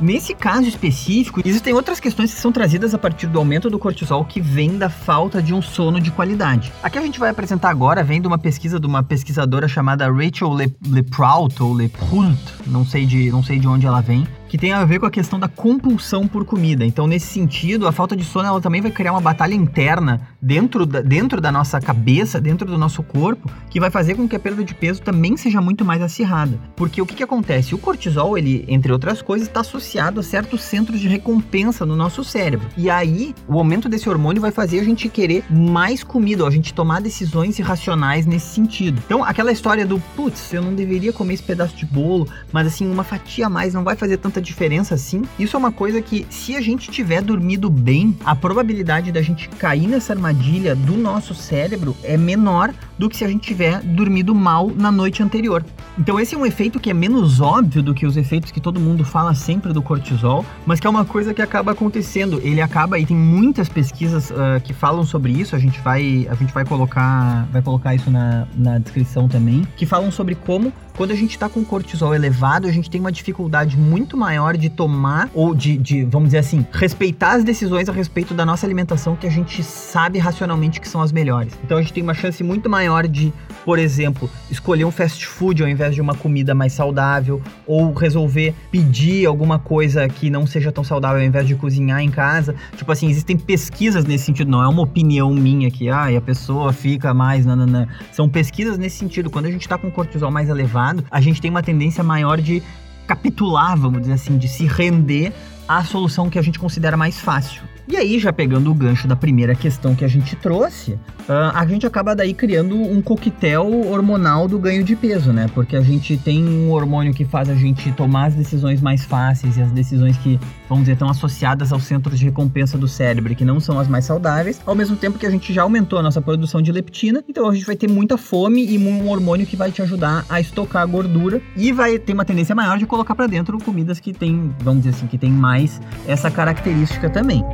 Nesse 0.00 0.32
caso 0.32 0.68
específico, 0.68 1.42
existem 1.44 1.74
outras 1.74 1.98
questões 1.98 2.32
que 2.32 2.40
são 2.40 2.52
trazidas 2.52 2.94
a 2.94 2.98
partir 2.98 3.26
do 3.26 3.38
aumento 3.38 3.68
do 3.68 3.80
cortisol 3.80 4.24
que 4.24 4.40
vem 4.40 4.78
da 4.78 4.88
falta 4.88 5.42
de 5.42 5.52
um 5.52 5.60
sono 5.60 6.00
de 6.00 6.12
qualidade. 6.12 6.72
A 6.80 6.88
que 6.88 6.98
a 6.98 7.02
gente 7.02 7.18
vai 7.18 7.30
apresentar 7.30 7.70
agora 7.70 8.04
vem 8.04 8.20
de 8.20 8.28
uma 8.28 8.38
pesquisa 8.38 8.78
de 8.78 8.86
uma 8.86 9.02
pesquisadora 9.02 9.66
chamada 9.66 10.08
Rachel 10.08 10.54
Le, 10.54 10.72
Leprout 10.86 11.60
ou 11.60 11.72
Leproult, 11.72 12.38
não 12.66 12.86
sei 12.86 13.04
de 13.04 13.28
não 13.32 13.42
sei 13.42 13.58
de 13.58 13.66
onde 13.66 13.86
ela 13.86 14.00
vem, 14.00 14.24
que 14.48 14.58
tem 14.58 14.72
a 14.72 14.84
ver 14.84 14.98
com 14.98 15.06
a 15.06 15.10
questão 15.10 15.38
da 15.38 15.46
compulsão 15.46 16.26
por 16.26 16.44
comida. 16.44 16.84
Então, 16.84 17.06
nesse 17.06 17.26
sentido, 17.26 17.86
a 17.86 17.92
falta 17.92 18.16
de 18.16 18.24
sono 18.24 18.48
ela 18.48 18.60
também 18.60 18.80
vai 18.80 18.90
criar 18.90 19.12
uma 19.12 19.20
batalha 19.20 19.54
interna 19.54 20.20
dentro 20.40 20.86
da, 20.86 21.00
dentro 21.00 21.40
da 21.40 21.52
nossa 21.52 21.80
cabeça, 21.80 22.40
dentro 22.40 22.66
do 22.66 22.78
nosso 22.78 23.02
corpo, 23.02 23.50
que 23.68 23.78
vai 23.78 23.90
fazer 23.90 24.14
com 24.14 24.28
que 24.28 24.34
a 24.34 24.40
perda 24.40 24.64
de 24.64 24.74
peso 24.74 25.02
também 25.02 25.36
seja 25.36 25.60
muito 25.60 25.84
mais 25.84 26.00
acirrada. 26.00 26.58
Porque 26.74 27.00
o 27.02 27.06
que, 27.06 27.14
que 27.14 27.22
acontece? 27.22 27.74
O 27.74 27.78
cortisol, 27.78 28.38
ele, 28.38 28.64
entre 28.68 28.92
outras 28.92 29.20
coisas, 29.20 29.48
está 29.48 29.60
associado 29.60 30.20
a 30.20 30.22
certos 30.22 30.62
centros 30.62 31.00
de 31.00 31.08
recompensa 31.08 31.84
no 31.84 31.94
nosso 31.94 32.24
cérebro. 32.24 32.68
E 32.76 32.88
aí, 32.88 33.34
o 33.46 33.58
aumento 33.58 33.88
desse 33.88 34.08
hormônio 34.08 34.40
vai 34.40 34.50
fazer 34.50 34.80
a 34.80 34.84
gente 34.84 35.08
querer 35.08 35.44
mais 35.50 36.02
comida, 36.02 36.46
a 36.46 36.50
gente 36.50 36.72
tomar 36.72 37.00
decisões 37.00 37.58
irracionais 37.58 38.24
nesse 38.24 38.54
sentido. 38.54 39.02
Então, 39.04 39.22
aquela 39.22 39.52
história 39.52 39.84
do, 39.84 39.98
putz, 40.16 40.52
eu 40.52 40.62
não 40.62 40.74
deveria 40.74 41.12
comer 41.12 41.34
esse 41.34 41.42
pedaço 41.42 41.76
de 41.76 41.84
bolo, 41.84 42.26
mas 42.52 42.66
assim, 42.66 42.90
uma 42.90 43.04
fatia 43.04 43.46
a 43.46 43.50
mais 43.50 43.74
não 43.74 43.84
vai 43.84 43.96
fazer 43.96 44.16
tanta 44.16 44.37
diferença 44.40 44.94
assim. 44.94 45.22
Isso 45.38 45.56
é 45.56 45.58
uma 45.58 45.72
coisa 45.72 46.00
que, 46.00 46.26
se 46.30 46.56
a 46.56 46.60
gente 46.60 46.90
tiver 46.90 47.22
dormido 47.22 47.68
bem, 47.70 48.16
a 48.24 48.34
probabilidade 48.34 49.12
da 49.12 49.22
gente 49.22 49.48
cair 49.48 49.86
nessa 49.86 50.12
armadilha 50.12 50.74
do 50.74 50.96
nosso 50.96 51.34
cérebro 51.34 51.96
é 52.02 52.16
menor 52.16 52.72
do 52.98 53.08
que 53.08 53.16
se 53.16 53.24
a 53.24 53.28
gente 53.28 53.46
tiver 53.46 53.80
dormido 53.80 54.34
mal 54.34 54.70
na 54.74 54.90
noite 54.90 55.22
anterior. 55.22 55.64
Então 55.98 56.18
esse 56.18 56.34
é 56.34 56.38
um 56.38 56.46
efeito 56.46 56.78
que 56.78 56.90
é 56.90 56.94
menos 56.94 57.40
óbvio 57.40 57.82
do 57.82 57.94
que 57.94 58.06
os 58.06 58.16
efeitos 58.16 58.50
que 58.50 58.60
todo 58.60 58.80
mundo 58.80 59.04
fala 59.04 59.34
sempre 59.34 59.72
do 59.72 59.82
cortisol, 59.82 60.44
mas 60.66 60.80
que 60.80 60.86
é 60.86 60.90
uma 60.90 61.04
coisa 61.04 61.34
que 61.34 61.42
acaba 61.42 61.72
acontecendo. 61.72 62.40
Ele 62.42 62.60
acaba 62.60 62.98
e 62.98 63.06
tem 63.06 63.16
muitas 63.16 63.68
pesquisas 63.68 64.30
uh, 64.30 64.60
que 64.62 64.72
falam 64.72 65.04
sobre 65.04 65.32
isso. 65.32 65.56
A 65.56 65.58
gente 65.58 65.80
vai 65.80 66.26
a 66.30 66.34
gente 66.34 66.52
vai 66.52 66.64
colocar 66.64 67.46
vai 67.50 67.62
colocar 67.62 67.94
isso 67.94 68.10
na, 68.10 68.46
na 68.56 68.78
descrição 68.78 69.28
também, 69.28 69.66
que 69.76 69.86
falam 69.86 70.10
sobre 70.10 70.34
como 70.34 70.72
quando 70.98 71.12
a 71.12 71.14
gente 71.14 71.30
está 71.30 71.48
com 71.48 71.64
cortisol 71.64 72.12
elevado, 72.12 72.66
a 72.66 72.72
gente 72.72 72.90
tem 72.90 73.00
uma 73.00 73.12
dificuldade 73.12 73.76
muito 73.76 74.16
maior 74.16 74.27
de 74.58 74.68
tomar 74.68 75.30
ou 75.34 75.54
de, 75.54 75.76
de, 75.76 76.04
vamos 76.04 76.28
dizer 76.28 76.38
assim, 76.38 76.66
respeitar 76.72 77.32
as 77.32 77.44
decisões 77.44 77.88
a 77.88 77.92
respeito 77.92 78.34
da 78.34 78.44
nossa 78.44 78.66
alimentação 78.66 79.16
que 79.16 79.26
a 79.26 79.30
gente 79.30 79.62
sabe 79.62 80.18
racionalmente 80.18 80.80
que 80.80 80.88
são 80.88 81.00
as 81.00 81.12
melhores. 81.12 81.58
Então 81.64 81.78
a 81.78 81.80
gente 81.80 81.92
tem 81.92 82.02
uma 82.02 82.14
chance 82.14 82.44
muito 82.44 82.68
maior 82.68 83.06
de, 83.06 83.32
por 83.64 83.78
exemplo, 83.78 84.28
escolher 84.50 84.84
um 84.84 84.90
fast 84.90 85.26
food 85.26 85.62
ao 85.62 85.68
invés 85.68 85.94
de 85.94 86.00
uma 86.00 86.14
comida 86.14 86.54
mais 86.54 86.72
saudável 86.72 87.40
ou 87.66 87.92
resolver 87.92 88.54
pedir 88.70 89.26
alguma 89.26 89.58
coisa 89.58 90.06
que 90.08 90.28
não 90.28 90.46
seja 90.46 90.70
tão 90.70 90.84
saudável 90.84 91.20
ao 91.20 91.26
invés 91.26 91.46
de 91.46 91.54
cozinhar 91.54 92.00
em 92.00 92.10
casa. 92.10 92.54
Tipo 92.76 92.92
assim, 92.92 93.08
existem 93.08 93.36
pesquisas 93.36 94.04
nesse 94.04 94.24
sentido, 94.24 94.50
não 94.50 94.62
é 94.62 94.68
uma 94.68 94.82
opinião 94.82 95.32
minha 95.32 95.70
que 95.70 95.88
ah, 95.88 96.08
a 96.16 96.20
pessoa 96.20 96.72
fica 96.72 97.14
mais, 97.14 97.46
nananã. 97.46 97.86
São 98.12 98.28
pesquisas 98.28 98.76
nesse 98.76 98.98
sentido. 98.98 99.30
Quando 99.30 99.46
a 99.46 99.50
gente 99.50 99.62
está 99.62 99.78
com 99.78 99.90
cortisol 99.90 100.30
mais 100.30 100.48
elevado, 100.48 101.04
a 101.10 101.20
gente 101.20 101.40
tem 101.40 101.50
uma 101.50 101.62
tendência 101.62 102.04
maior 102.04 102.40
de 102.40 102.62
capitular, 103.08 103.76
vamos 103.76 104.02
dizer 104.02 104.12
assim, 104.12 104.36
de 104.36 104.46
se 104.46 104.66
render 104.66 105.32
a 105.68 105.84
solução 105.84 106.30
que 106.30 106.38
a 106.38 106.42
gente 106.42 106.58
considera 106.58 106.96
mais 106.96 107.20
fácil. 107.20 107.62
E 107.90 107.96
aí, 107.96 108.18
já 108.18 108.30
pegando 108.30 108.70
o 108.70 108.74
gancho 108.74 109.08
da 109.08 109.16
primeira 109.16 109.54
questão 109.54 109.94
que 109.94 110.04
a 110.04 110.08
gente 110.08 110.36
trouxe, 110.36 110.92
uh, 110.92 111.54
a 111.54 111.66
gente 111.66 111.86
acaba 111.86 112.14
daí 112.14 112.34
criando 112.34 112.76
um 112.76 113.00
coquetel 113.00 113.66
hormonal 113.90 114.46
do 114.46 114.58
ganho 114.58 114.84
de 114.84 114.94
peso, 114.94 115.32
né? 115.32 115.46
Porque 115.54 115.74
a 115.74 115.80
gente 115.80 116.14
tem 116.18 116.44
um 116.44 116.70
hormônio 116.70 117.14
que 117.14 117.24
faz 117.24 117.48
a 117.48 117.54
gente 117.54 117.90
tomar 117.92 118.26
as 118.26 118.34
decisões 118.34 118.82
mais 118.82 119.06
fáceis 119.06 119.56
e 119.56 119.62
as 119.62 119.72
decisões 119.72 120.18
que, 120.18 120.38
vamos 120.68 120.84
dizer, 120.84 120.92
estão 120.92 121.08
associadas 121.08 121.72
aos 121.72 121.84
centros 121.84 122.18
de 122.18 122.26
recompensa 122.26 122.76
do 122.76 122.86
cérebro, 122.86 123.34
que 123.34 123.42
não 123.42 123.58
são 123.58 123.80
as 123.80 123.88
mais 123.88 124.04
saudáveis, 124.04 124.60
ao 124.66 124.74
mesmo 124.74 124.94
tempo 124.94 125.18
que 125.18 125.24
a 125.24 125.30
gente 125.30 125.50
já 125.50 125.62
aumentou 125.62 125.98
a 125.98 126.02
nossa 126.02 126.20
produção 126.20 126.60
de 126.60 126.70
leptina, 126.70 127.24
então 127.26 127.48
a 127.48 127.54
gente 127.54 127.64
vai 127.64 127.74
ter 127.74 127.88
muita 127.88 128.18
fome 128.18 128.66
e 128.66 128.76
um 128.76 129.08
hormônio 129.08 129.46
que 129.46 129.56
vai 129.56 129.72
te 129.72 129.80
ajudar 129.80 130.26
a 130.28 130.38
estocar 130.38 130.82
a 130.82 130.86
gordura 130.86 131.40
e 131.56 131.72
vai 131.72 131.98
ter 131.98 132.12
uma 132.12 132.26
tendência 132.26 132.54
maior 132.54 132.76
de 132.76 132.84
colocar 132.84 133.14
para 133.14 133.26
dentro 133.26 133.56
comidas 133.56 133.98
que 133.98 134.12
tem, 134.12 134.54
vamos 134.60 134.82
dizer 134.82 134.94
assim, 134.94 135.06
que 135.06 135.16
tem 135.16 135.30
mais 135.30 135.57
essa 136.06 136.30
característica 136.30 137.10
também. 137.10 137.44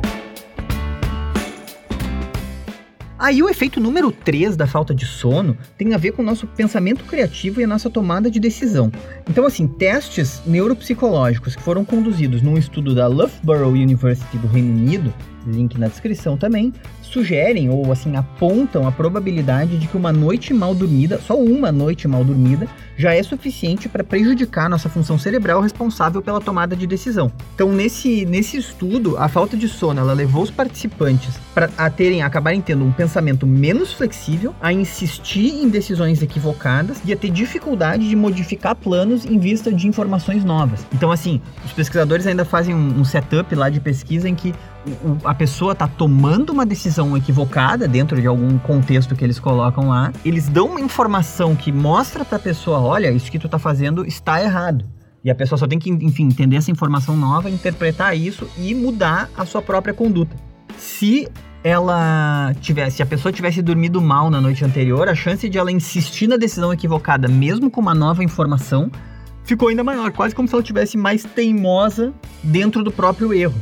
Aí 3.17 3.41
o 3.41 3.47
efeito 3.47 3.79
número 3.79 4.11
3 4.11 4.57
da 4.57 4.67
falta 4.67 4.93
de 4.93 5.05
sono 5.05 5.57
tem 5.77 5.93
a 5.93 5.97
ver 5.97 6.11
com 6.11 6.21
o 6.21 6.25
nosso 6.25 6.45
pensamento 6.47 7.05
criativo 7.05 7.61
e 7.61 7.63
a 7.63 7.67
nossa 7.67 7.89
tomada 7.89 8.29
de 8.29 8.41
decisão. 8.41 8.91
Então, 9.29 9.45
assim, 9.45 9.67
testes 9.67 10.41
neuropsicológicos 10.45 11.55
que 11.55 11.61
foram 11.61 11.85
conduzidos 11.85 12.41
num 12.41 12.57
estudo 12.57 12.93
da 12.93 13.07
Loughborough 13.07 13.71
University 13.71 14.37
do 14.37 14.47
Reino 14.47 14.69
Unido, 14.69 15.13
link 15.47 15.77
na 15.77 15.87
descrição 15.87 16.35
também, 16.35 16.73
sugerem 17.01 17.69
ou 17.69 17.89
assim 17.91 18.17
apontam 18.17 18.85
a 18.85 18.91
probabilidade 18.91 19.77
de 19.77 19.87
que 19.87 19.95
uma 19.95 20.11
noite 20.11 20.53
mal 20.53 20.75
dormida, 20.75 21.17
só 21.19 21.37
uma 21.37 21.71
noite 21.71 22.07
mal 22.07 22.23
dormida, 22.23 22.67
já 22.97 23.13
é 23.13 23.23
suficiente 23.23 23.87
para 23.87 24.03
prejudicar 24.03 24.69
nossa 24.69 24.89
função 24.89 25.17
cerebral 25.17 25.61
responsável 25.61 26.21
pela 26.21 26.41
tomada 26.41 26.75
de 26.75 26.85
decisão. 26.85 27.31
Então, 27.53 27.71
nesse, 27.71 28.25
nesse 28.25 28.57
estudo, 28.57 29.17
a 29.17 29.29
falta 29.29 29.55
de 29.55 29.69
sono 29.69 30.01
ela 30.01 30.13
levou 30.13 30.43
os 30.43 30.51
participantes 30.51 31.39
para 31.55 31.69
a 31.77 31.89
terem 31.89 32.21
acabarem 32.21 32.59
tendo 32.59 32.83
um 32.83 32.91
pensamento 32.91 33.47
menos 33.47 33.93
flexível, 33.93 34.53
a 34.61 34.73
insistir 34.73 35.53
em 35.53 35.69
decisões 35.69 36.21
equivocadas 36.21 37.01
e 37.05 37.13
a 37.13 37.15
ter 37.15 37.29
dificuldade 37.29 38.09
de 38.09 38.15
modificar 38.15 38.75
planos 38.75 39.25
em 39.25 39.39
vista 39.39 39.71
de 39.71 39.87
informações 39.87 40.43
novas. 40.43 40.85
Então, 40.93 41.11
assim, 41.11 41.41
os 41.65 41.71
pesquisadores 41.71 42.27
ainda 42.27 42.43
fazem 42.43 42.75
um, 42.75 42.99
um 42.99 43.05
setup 43.05 43.55
lá 43.55 43.69
de 43.69 43.79
pesquisa 43.79 44.27
em 44.27 44.35
que 44.35 44.53
a 45.23 45.33
pessoa 45.33 45.71
está 45.71 45.87
tomando 45.87 46.51
uma 46.51 46.65
decisão 46.65 47.15
equivocada 47.15 47.87
dentro 47.87 48.19
de 48.19 48.27
algum 48.27 48.57
contexto 48.59 49.15
que 49.15 49.23
eles 49.23 49.39
colocam 49.39 49.87
lá, 49.87 50.11
eles 50.25 50.49
dão 50.49 50.67
uma 50.67 50.81
informação 50.81 51.55
que 51.55 51.71
mostra 51.71 52.25
para 52.25 52.35
a 52.35 52.39
pessoa, 52.39 52.79
olha, 52.79 53.09
isso 53.11 53.31
que 53.31 53.39
tu 53.39 53.47
está 53.47 53.57
fazendo 53.57 54.05
está 54.05 54.43
errado. 54.43 54.85
E 55.23 55.31
a 55.31 55.33
pessoa 55.33 55.57
só 55.57 55.65
tem 55.65 55.79
que, 55.79 55.89
enfim, 55.89 56.25
entender 56.25 56.57
essa 56.57 56.69
informação 56.69 57.15
nova, 57.17 57.49
interpretar 57.49 58.15
isso 58.15 58.47
e 58.59 58.75
mudar 58.75 59.29
a 59.35 59.45
sua 59.45 59.61
própria 59.61 59.93
conduta. 59.93 60.35
Se 60.77 61.27
ela 61.63 62.53
tivesse, 62.61 62.97
se 62.97 63.03
a 63.03 63.05
pessoa 63.05 63.31
tivesse 63.31 63.61
dormido 63.61 63.99
mal 63.99 64.29
na 64.29 64.39
noite 64.39 64.63
anterior, 64.63 65.09
a 65.09 65.15
chance 65.15 65.49
de 65.49 65.57
ela 65.57 65.71
insistir 65.71 66.27
na 66.27 66.37
decisão 66.37 66.71
equivocada, 66.71 67.27
mesmo 67.27 67.71
com 67.71 67.81
uma 67.81 67.95
nova 67.95 68.23
informação, 68.23 68.91
ficou 69.43 69.69
ainda 69.69 69.83
maior, 69.83 70.11
quase 70.11 70.35
como 70.35 70.47
se 70.47 70.53
ela 70.53 70.63
tivesse 70.63 70.97
mais 70.97 71.23
teimosa 71.23 72.13
dentro 72.43 72.83
do 72.83 72.91
próprio 72.91 73.33
erro. 73.33 73.55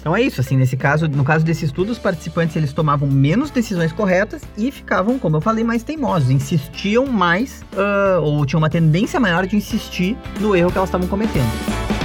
Então 0.00 0.16
é 0.16 0.22
isso, 0.22 0.40
assim, 0.40 0.56
nesse 0.56 0.76
caso, 0.76 1.08
no 1.08 1.24
caso 1.24 1.44
desse 1.44 1.64
estudo, 1.64 1.90
os 1.90 1.98
participantes 1.98 2.54
eles 2.54 2.72
tomavam 2.72 3.08
menos 3.08 3.50
decisões 3.50 3.92
corretas 3.92 4.42
e 4.56 4.70
ficavam, 4.70 5.18
como 5.18 5.36
eu 5.36 5.40
falei, 5.40 5.64
mais 5.64 5.82
teimosos, 5.82 6.30
insistiam 6.30 7.06
mais 7.06 7.64
uh, 7.72 8.22
ou 8.22 8.46
tinham 8.46 8.58
uma 8.58 8.70
tendência 8.70 9.18
maior 9.18 9.46
de 9.46 9.56
insistir 9.56 10.16
no 10.40 10.54
erro 10.54 10.70
que 10.70 10.78
elas 10.78 10.88
estavam 10.88 11.08
cometendo. 11.08 11.97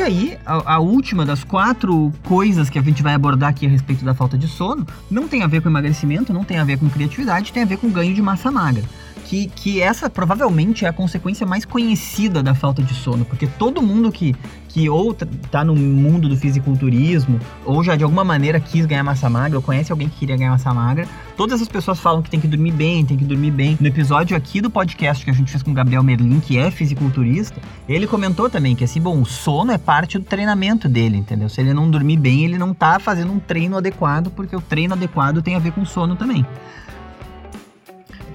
E 0.00 0.02
aí, 0.02 0.38
a, 0.46 0.76
a, 0.76 0.78
última 0.78 1.26
das 1.26 1.44
quatro 1.44 2.10
coisas 2.24 2.70
que 2.70 2.78
a 2.78 2.82
gente 2.82 3.02
vai 3.02 3.12
abordar 3.12 3.50
aqui 3.50 3.66
a 3.66 3.68
respeito 3.68 4.02
da 4.02 4.14
falta 4.14 4.38
de 4.38 4.48
sono 4.48 4.86
não 5.10 5.28
tem 5.28 5.42
a 5.42 5.46
ver 5.46 5.60
com 5.60 5.68
emagrecimento, 5.68 6.32
não 6.32 6.42
tem 6.42 6.58
a 6.58 6.64
ver 6.64 6.78
com 6.78 6.88
criatividade, 6.88 7.52
tem 7.52 7.64
a 7.64 7.66
ver 7.66 7.76
com 7.76 7.90
ganho 7.90 8.14
de 8.14 8.22
massa 8.22 8.50
magra 8.50 8.82
que, 9.30 9.46
que 9.46 9.80
essa 9.80 10.10
provavelmente 10.10 10.84
é 10.84 10.88
a 10.88 10.92
consequência 10.92 11.46
mais 11.46 11.64
conhecida 11.64 12.42
da 12.42 12.52
falta 12.52 12.82
de 12.82 12.92
sono, 12.92 13.24
porque 13.24 13.46
todo 13.46 13.80
mundo 13.80 14.10
que, 14.10 14.34
que 14.66 14.90
ou 14.90 15.14
tá 15.14 15.62
no 15.62 15.76
mundo 15.76 16.28
do 16.28 16.36
fisiculturismo, 16.36 17.38
ou 17.64 17.84
já 17.84 17.94
de 17.94 18.02
alguma 18.02 18.24
maneira 18.24 18.58
quis 18.58 18.86
ganhar 18.86 19.04
massa 19.04 19.30
magra, 19.30 19.56
ou 19.56 19.62
conhece 19.62 19.92
alguém 19.92 20.08
que 20.08 20.18
queria 20.18 20.36
ganhar 20.36 20.50
massa 20.50 20.74
magra, 20.74 21.06
todas 21.36 21.62
as 21.62 21.68
pessoas 21.68 22.00
falam 22.00 22.22
que 22.22 22.28
tem 22.28 22.40
que 22.40 22.48
dormir 22.48 22.72
bem, 22.72 23.06
tem 23.06 23.16
que 23.16 23.24
dormir 23.24 23.52
bem. 23.52 23.78
No 23.80 23.86
episódio 23.86 24.36
aqui 24.36 24.60
do 24.60 24.68
podcast 24.68 25.24
que 25.24 25.30
a 25.30 25.34
gente 25.34 25.48
fez 25.48 25.62
com 25.62 25.70
o 25.70 25.74
Gabriel 25.74 26.02
Merlin, 26.02 26.40
que 26.40 26.58
é 26.58 26.68
fisiculturista, 26.68 27.60
ele 27.88 28.08
comentou 28.08 28.50
também 28.50 28.74
que 28.74 28.82
assim, 28.82 29.00
bom, 29.00 29.20
o 29.20 29.24
sono 29.24 29.70
é 29.70 29.78
parte 29.78 30.18
do 30.18 30.24
treinamento 30.24 30.88
dele, 30.88 31.16
entendeu? 31.16 31.48
Se 31.48 31.60
ele 31.60 31.72
não 31.72 31.88
dormir 31.88 32.16
bem, 32.16 32.46
ele 32.46 32.58
não 32.58 32.74
tá 32.74 32.98
fazendo 32.98 33.32
um 33.32 33.38
treino 33.38 33.76
adequado, 33.76 34.28
porque 34.32 34.56
o 34.56 34.60
treino 34.60 34.94
adequado 34.94 35.40
tem 35.40 35.54
a 35.54 35.60
ver 35.60 35.70
com 35.70 35.84
sono 35.84 36.16
também. 36.16 36.44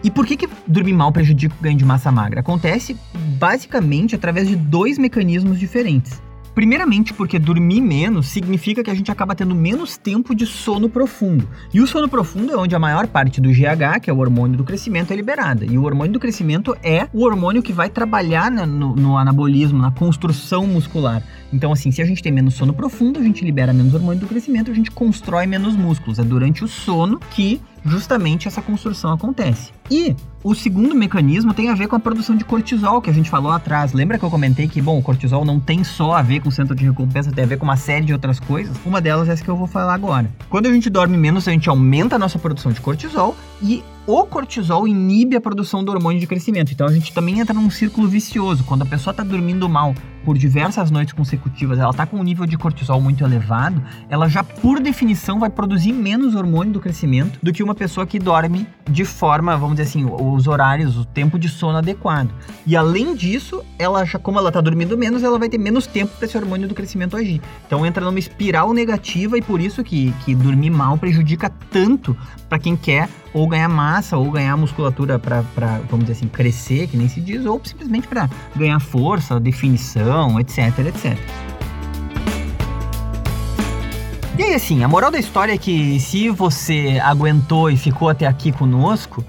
E 0.05 0.11
por 0.11 0.23
que, 0.23 0.37
que 0.37 0.47
dormir 0.67 0.93
mal 0.93 1.11
prejudica 1.11 1.55
o 1.59 1.63
ganho 1.63 1.79
de 1.79 1.83
massa 1.83 2.11
magra? 2.11 2.41
Acontece 2.41 2.95
basicamente 3.39 4.13
através 4.13 4.47
de 4.47 4.55
dois 4.55 4.99
mecanismos 4.99 5.59
diferentes. 5.59 6.21
Primeiramente, 6.53 7.11
porque 7.11 7.39
dormir 7.39 7.81
menos 7.81 8.27
significa 8.27 8.83
que 8.83 8.91
a 8.91 8.93
gente 8.93 9.09
acaba 9.09 9.33
tendo 9.33 9.55
menos 9.55 9.97
tempo 9.97 10.35
de 10.35 10.45
sono 10.45 10.87
profundo. 10.87 11.49
E 11.73 11.81
o 11.81 11.87
sono 11.87 12.07
profundo 12.07 12.53
é 12.53 12.55
onde 12.55 12.75
a 12.75 12.79
maior 12.79 13.07
parte 13.07 13.41
do 13.41 13.49
GH, 13.49 13.99
que 13.99 14.09
é 14.11 14.13
o 14.13 14.19
hormônio 14.19 14.55
do 14.55 14.63
crescimento, 14.63 15.11
é 15.11 15.15
liberada. 15.15 15.65
E 15.65 15.75
o 15.75 15.83
hormônio 15.83 16.13
do 16.13 16.19
crescimento 16.19 16.77
é 16.83 17.07
o 17.11 17.23
hormônio 17.23 17.63
que 17.63 17.73
vai 17.73 17.89
trabalhar 17.89 18.51
no, 18.51 18.95
no 18.95 19.17
anabolismo, 19.17 19.81
na 19.81 19.89
construção 19.89 20.67
muscular. 20.67 21.23
Então, 21.51 21.71
assim, 21.71 21.89
se 21.89 21.99
a 21.99 22.05
gente 22.05 22.21
tem 22.21 22.31
menos 22.31 22.53
sono 22.53 22.73
profundo, 22.73 23.19
a 23.19 23.23
gente 23.23 23.43
libera 23.43 23.73
menos 23.73 23.95
hormônio 23.95 24.21
do 24.21 24.27
crescimento, 24.27 24.69
a 24.69 24.73
gente 24.73 24.91
constrói 24.91 25.47
menos 25.47 25.75
músculos. 25.75 26.19
É 26.19 26.23
durante 26.23 26.63
o 26.63 26.67
sono 26.67 27.19
que 27.31 27.59
justamente 27.85 28.47
essa 28.47 28.61
construção 28.61 29.13
acontece. 29.13 29.71
E 29.89 30.15
o 30.43 30.55
segundo 30.55 30.95
mecanismo 30.95 31.53
tem 31.53 31.69
a 31.69 31.75
ver 31.75 31.87
com 31.87 31.95
a 31.95 31.99
produção 31.99 32.35
de 32.35 32.43
cortisol 32.43 33.01
que 33.01 33.09
a 33.09 33.13
gente 33.13 33.29
falou 33.29 33.51
atrás. 33.51 33.93
Lembra 33.93 34.17
que 34.17 34.25
eu 34.25 34.29
comentei 34.29 34.67
que, 34.67 34.81
bom, 34.81 34.97
o 34.97 35.03
cortisol 35.03 35.45
não 35.45 35.59
tem 35.59 35.83
só 35.83 36.13
a 36.13 36.21
ver 36.21 36.39
com 36.39 36.49
o 36.49 36.51
centro 36.51 36.75
de 36.75 36.83
recompensa, 36.83 37.31
tem 37.31 37.43
a 37.43 37.47
ver 37.47 37.57
com 37.57 37.65
uma 37.65 37.77
série 37.77 38.05
de 38.05 38.13
outras 38.13 38.39
coisas? 38.39 38.75
Uma 38.85 38.99
delas 38.99 39.29
é 39.29 39.33
essa 39.33 39.43
que 39.43 39.49
eu 39.49 39.55
vou 39.55 39.67
falar 39.67 39.93
agora. 39.93 40.29
Quando 40.49 40.65
a 40.65 40.73
gente 40.73 40.89
dorme 40.89 41.17
menos, 41.17 41.47
a 41.47 41.51
gente 41.51 41.69
aumenta 41.69 42.15
a 42.15 42.19
nossa 42.19 42.39
produção 42.39 42.71
de 42.71 42.81
cortisol 42.81 43.35
e 43.61 43.83
o 44.07 44.23
cortisol 44.25 44.87
inibe 44.87 45.35
a 45.35 45.41
produção 45.41 45.83
do 45.83 45.91
hormônio 45.91 46.19
de 46.19 46.27
crescimento. 46.27 46.71
Então 46.71 46.87
a 46.87 46.91
gente 46.91 47.11
também 47.13 47.39
entra 47.39 47.53
num 47.53 47.69
círculo 47.69 48.07
vicioso. 48.07 48.63
Quando 48.63 48.83
a 48.83 48.85
pessoa 48.85 49.11
está 49.11 49.23
dormindo 49.23 49.67
mal 49.67 49.95
por 50.23 50.37
diversas 50.37 50.89
noites 50.89 51.13
consecutivas, 51.13 51.77
ela 51.77 51.91
está 51.91 52.05
com 52.05 52.17
um 52.17 52.23
nível 52.23 52.45
de 52.45 52.57
cortisol 52.57 52.99
muito 52.99 53.23
elevado, 53.23 53.81
ela 54.09 54.27
já 54.27 54.43
por 54.43 54.79
definição 54.79 55.39
vai 55.39 55.51
produzir 55.51 55.93
menos 55.93 56.33
hormônio 56.33 56.73
do 56.73 56.79
crescimento 56.79 57.39
do 57.43 57.53
que 57.53 57.61
uma 57.61 57.75
pessoa 57.75 58.07
que 58.07 58.17
dorme 58.17 58.67
de 58.89 59.05
forma, 59.05 59.55
vamos 59.55 59.75
dizer 59.75 59.89
assim, 59.89 60.05
os 60.05 60.47
horários, 60.47 60.97
o 60.97 61.05
tempo 61.05 61.37
de 61.37 61.47
sono 61.47 61.77
adequado. 61.77 62.31
E 62.65 62.75
além 62.75 63.15
disso, 63.15 63.63
ela 63.77 64.03
já, 64.03 64.17
como 64.17 64.39
ela 64.39 64.49
está 64.49 64.61
dormindo 64.61 64.97
menos, 64.97 65.21
ela 65.21 65.37
vai 65.37 65.47
ter 65.47 65.59
menos 65.59 65.85
tempo 65.85 66.15
para 66.17 66.25
esse 66.25 66.37
hormônio 66.37 66.67
do 66.67 66.73
crescimento 66.73 67.15
agir. 67.15 67.39
Então 67.67 67.85
entra 67.85 68.03
numa 68.03 68.17
espiral 68.17 68.73
negativa 68.73 69.37
e 69.37 69.41
por 69.43 69.61
isso 69.61 69.83
que, 69.83 70.11
que 70.25 70.33
dormir 70.33 70.71
mal 70.71 70.97
prejudica 70.97 71.51
tanto 71.69 72.17
para 72.49 72.57
quem 72.57 72.75
quer 72.75 73.09
ou 73.35 73.49
ganhar 73.49 73.67
massa, 73.67 74.15
ou 74.17 74.31
ganhar 74.31 74.55
musculatura 74.55 75.19
para, 75.19 75.41
vamos 75.89 76.05
dizer 76.05 76.13
assim, 76.13 76.27
crescer, 76.29 76.87
que 76.87 76.95
nem 76.95 77.09
se 77.09 77.19
diz, 77.19 77.45
ou 77.45 77.59
simplesmente 77.61 78.07
para 78.07 78.29
ganhar 78.55 78.79
força, 78.79 79.37
definição, 79.41 80.39
etc, 80.39 80.79
etc. 80.87 81.17
E 84.39 84.43
aí, 84.43 84.53
assim, 84.53 84.85
a 84.85 84.87
moral 84.87 85.11
da 85.11 85.19
história 85.19 85.51
é 85.51 85.57
que 85.57 85.99
se 85.99 86.29
você 86.29 86.97
aguentou 87.03 87.69
e 87.69 87.75
ficou 87.75 88.07
até 88.07 88.25
aqui 88.25 88.53
conosco, 88.53 89.21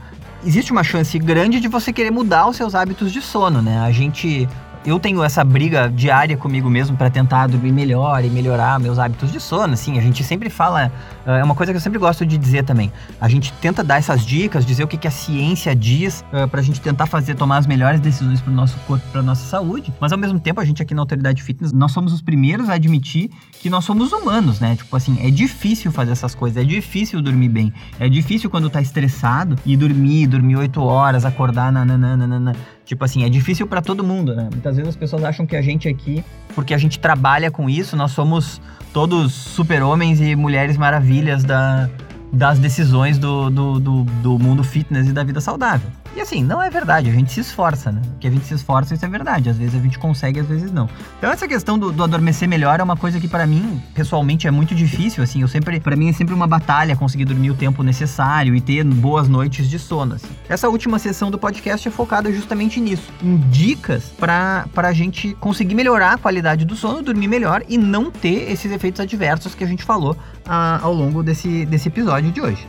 existe 0.45 0.71
uma 0.71 0.85
chance 0.85 1.19
grande 1.19 1.59
de 1.59 1.67
você 1.67 1.93
querer 1.93 2.13
mudar 2.13 2.47
os 2.47 2.57
seus 2.57 2.77
hábitos 2.77 3.13
de 3.13 3.21
sono, 3.21 3.61
né? 3.61 3.81
A 3.81 3.91
gente 3.91 4.49
eu 4.87 5.01
tenho 5.01 5.23
essa 5.25 5.43
briga 5.43 5.89
diária 5.89 6.37
comigo 6.37 6.71
mesmo 6.71 6.97
para 6.97 7.11
tentar 7.11 7.49
dormir 7.49 7.73
melhor 7.73 8.25
e 8.25 8.31
melhorar 8.31 8.79
meus 8.79 9.01
hábitos 9.01 9.33
de 9.33 9.41
sono. 9.41 9.75
Assim, 9.75 9.99
a 9.99 10.01
gente 10.01 10.23
sempre 10.23 10.49
fala, 10.49 10.93
é 11.27 11.43
uma 11.43 11.57
coisa 11.57 11.73
que 11.73 11.77
eu 11.77 11.81
sempre 11.81 11.99
gosto 11.99 12.25
de 12.25 12.39
dizer 12.39 12.65
também. 12.65 12.93
A 13.21 13.29
gente 13.29 13.53
tenta 13.55 13.83
dar 13.83 13.97
essas 13.97 14.25
dicas, 14.25 14.65
dizer 14.65 14.85
o 14.85 14.89
que, 14.89 14.97
que 14.97 15.09
a 15.09 15.11
ciência 15.11 15.75
diz 15.75 16.25
uh, 16.33 16.47
para 16.47 16.61
a 16.61 16.63
gente 16.63 16.81
tentar 16.81 17.07
fazer 17.07 17.35
tomar 17.35 17.57
as 17.57 17.67
melhores 17.67 17.99
decisões 18.01 18.41
para 18.41 18.53
o 18.53 18.55
nosso 18.55 18.79
corpo, 18.87 19.05
para 19.11 19.23
nossa 19.23 19.45
saúde. 19.45 19.93
Mas 20.01 20.13
ao 20.13 20.19
mesmo 20.19 20.39
tempo, 20.39 20.61
a 20.61 20.65
gente 20.65 20.81
aqui 20.81 20.95
na 20.95 21.03
Autoridade 21.03 21.43
Fitness, 21.43 21.73
nós 21.73 21.91
somos 21.91 22.13
os 22.13 22.23
primeiros 22.23 22.69
a 22.69 22.75
admitir 22.75 23.31
que 23.61 23.69
nós 23.69 23.85
somos 23.85 24.13
humanos, 24.13 24.61
né? 24.61 24.77
Tipo 24.77 24.97
assim, 24.97 25.19
é 25.21 25.31
difícil 25.31 25.91
fazer 25.91 26.13
essas 26.13 26.35
coisas, 26.35 26.63
é 26.63 26.65
difícil 26.65 27.21
dormir 27.21 27.49
bem, 27.49 27.73
é 27.99 28.09
difícil 28.09 28.49
quando 28.49 28.71
tá 28.71 28.81
estressado 28.81 29.57
e 29.67 29.77
dormir, 29.77 30.29
dormir 30.29 30.57
oito 30.57 30.81
horas, 30.81 31.25
acordar 31.25 31.73
na, 31.73 31.85
na, 31.85 31.99
na, 31.99 32.17
na, 32.17 32.39
na 32.39 32.53
Tipo 32.87 33.05
assim, 33.05 33.25
é 33.25 33.29
difícil 33.29 33.67
para 33.67 33.83
todo 33.83 34.05
mundo, 34.05 34.35
né? 34.35 34.49
Muitas 34.51 34.77
vezes 34.77 34.91
as 34.91 34.97
pessoas 34.97 35.25
acham 35.25 35.45
que 35.45 35.57
a 35.57 35.61
gente 35.61 35.89
aqui, 35.89 36.25
porque 36.55 36.73
a 36.73 36.79
gente 36.79 37.01
trabalha 37.01 37.51
com 37.51 37.69
isso, 37.69 37.97
nós 37.97 38.13
somos 38.13 38.61
todos 38.93 39.33
super-homens 39.33 40.21
e 40.21 40.37
mulheres 40.37 40.77
maravilhas 40.77 41.43
da, 41.43 41.91
das 42.33 42.61
decisões 42.61 43.19
do, 43.19 43.51
do, 43.51 43.81
do, 43.81 44.05
do, 44.05 44.39
mundo 44.39 44.63
fitness 44.63 45.09
e 45.09 45.13
da 45.13 45.25
vida 45.25 45.41
saudável. 45.41 45.91
E 46.17 46.21
assim, 46.23 46.43
não 46.43 46.63
é 46.63 46.71
verdade, 46.71 47.11
a 47.11 47.13
gente 47.13 47.31
se 47.31 47.41
esforça, 47.41 47.93
né? 47.93 48.01
Que 48.19 48.27
a 48.27 48.31
gente 48.31 48.47
se 48.47 48.55
esforça, 48.55 48.95
isso 48.95 49.05
é 49.05 49.09
verdade. 49.09 49.51
Às 49.51 49.59
vezes 49.59 49.75
a 49.75 49.79
gente 49.79 49.99
consegue, 49.99 50.41
às 50.41 50.47
vezes 50.47 50.73
não. 50.73 50.89
Então 51.19 51.31
essa 51.31 51.47
questão 51.47 51.79
do, 51.79 51.93
do 51.93 52.03
adormecer 52.03 52.49
melhor 52.49 52.81
é 52.81 52.83
uma 52.83 52.97
coisa 52.97 53.21
que 53.21 53.29
para 53.29 53.47
mim, 53.47 53.83
pessoalmente, 53.93 54.47
é 54.47 54.51
muito 54.51 54.75
difícil, 54.75 55.23
assim. 55.23 55.43
Eu 55.43 55.49
sempre, 55.49 55.79
para 55.79 55.95
mim 55.95 56.09
é 56.09 56.15
sempre 56.15 56.33
uma 56.33 56.47
batalha 56.47 56.97
conseguir 56.97 57.27
dormir 57.27 57.51
o 57.51 57.55
tempo 57.55 57.83
necessário 57.83 58.57
e 58.57 58.63
ter 58.63 58.83
boas 58.83 59.29
noites 59.29 59.69
de 59.69 59.79
sono, 59.79 60.15
assim. 60.15 60.29
Essa 60.49 60.71
última 60.71 60.99
sessão 60.99 61.31
do 61.31 61.39
podcast 61.39 61.87
é 61.87 61.91
focada 61.91 62.33
justamente 62.33 62.81
nisso, 62.81 63.13
em 63.23 63.37
dicas 63.51 64.05
para 64.19 64.65
a 64.75 64.93
gente 64.95 65.35
conseguir 65.35 65.75
melhorar 65.75 66.15
a 66.15 66.19
qualidade 66.19 66.65
do 66.65 66.75
sono, 66.75 67.03
dormir 67.03 67.29
melhor 67.29 67.63
e 67.69 67.77
não 67.77 68.11
ter 68.11 68.51
esses 68.51 68.73
efeitos 68.73 69.03
adversos 69.03 69.55
que 69.55 69.63
a 69.63 69.67
gente 69.67 69.85
falou 69.85 70.17
ah, 70.47 70.81
ao 70.83 70.95
longo 70.95 71.23
desse, 71.23 71.67
desse 71.67 71.89
episódio 71.89 72.33
de 72.33 72.41
hoje. 72.41 72.67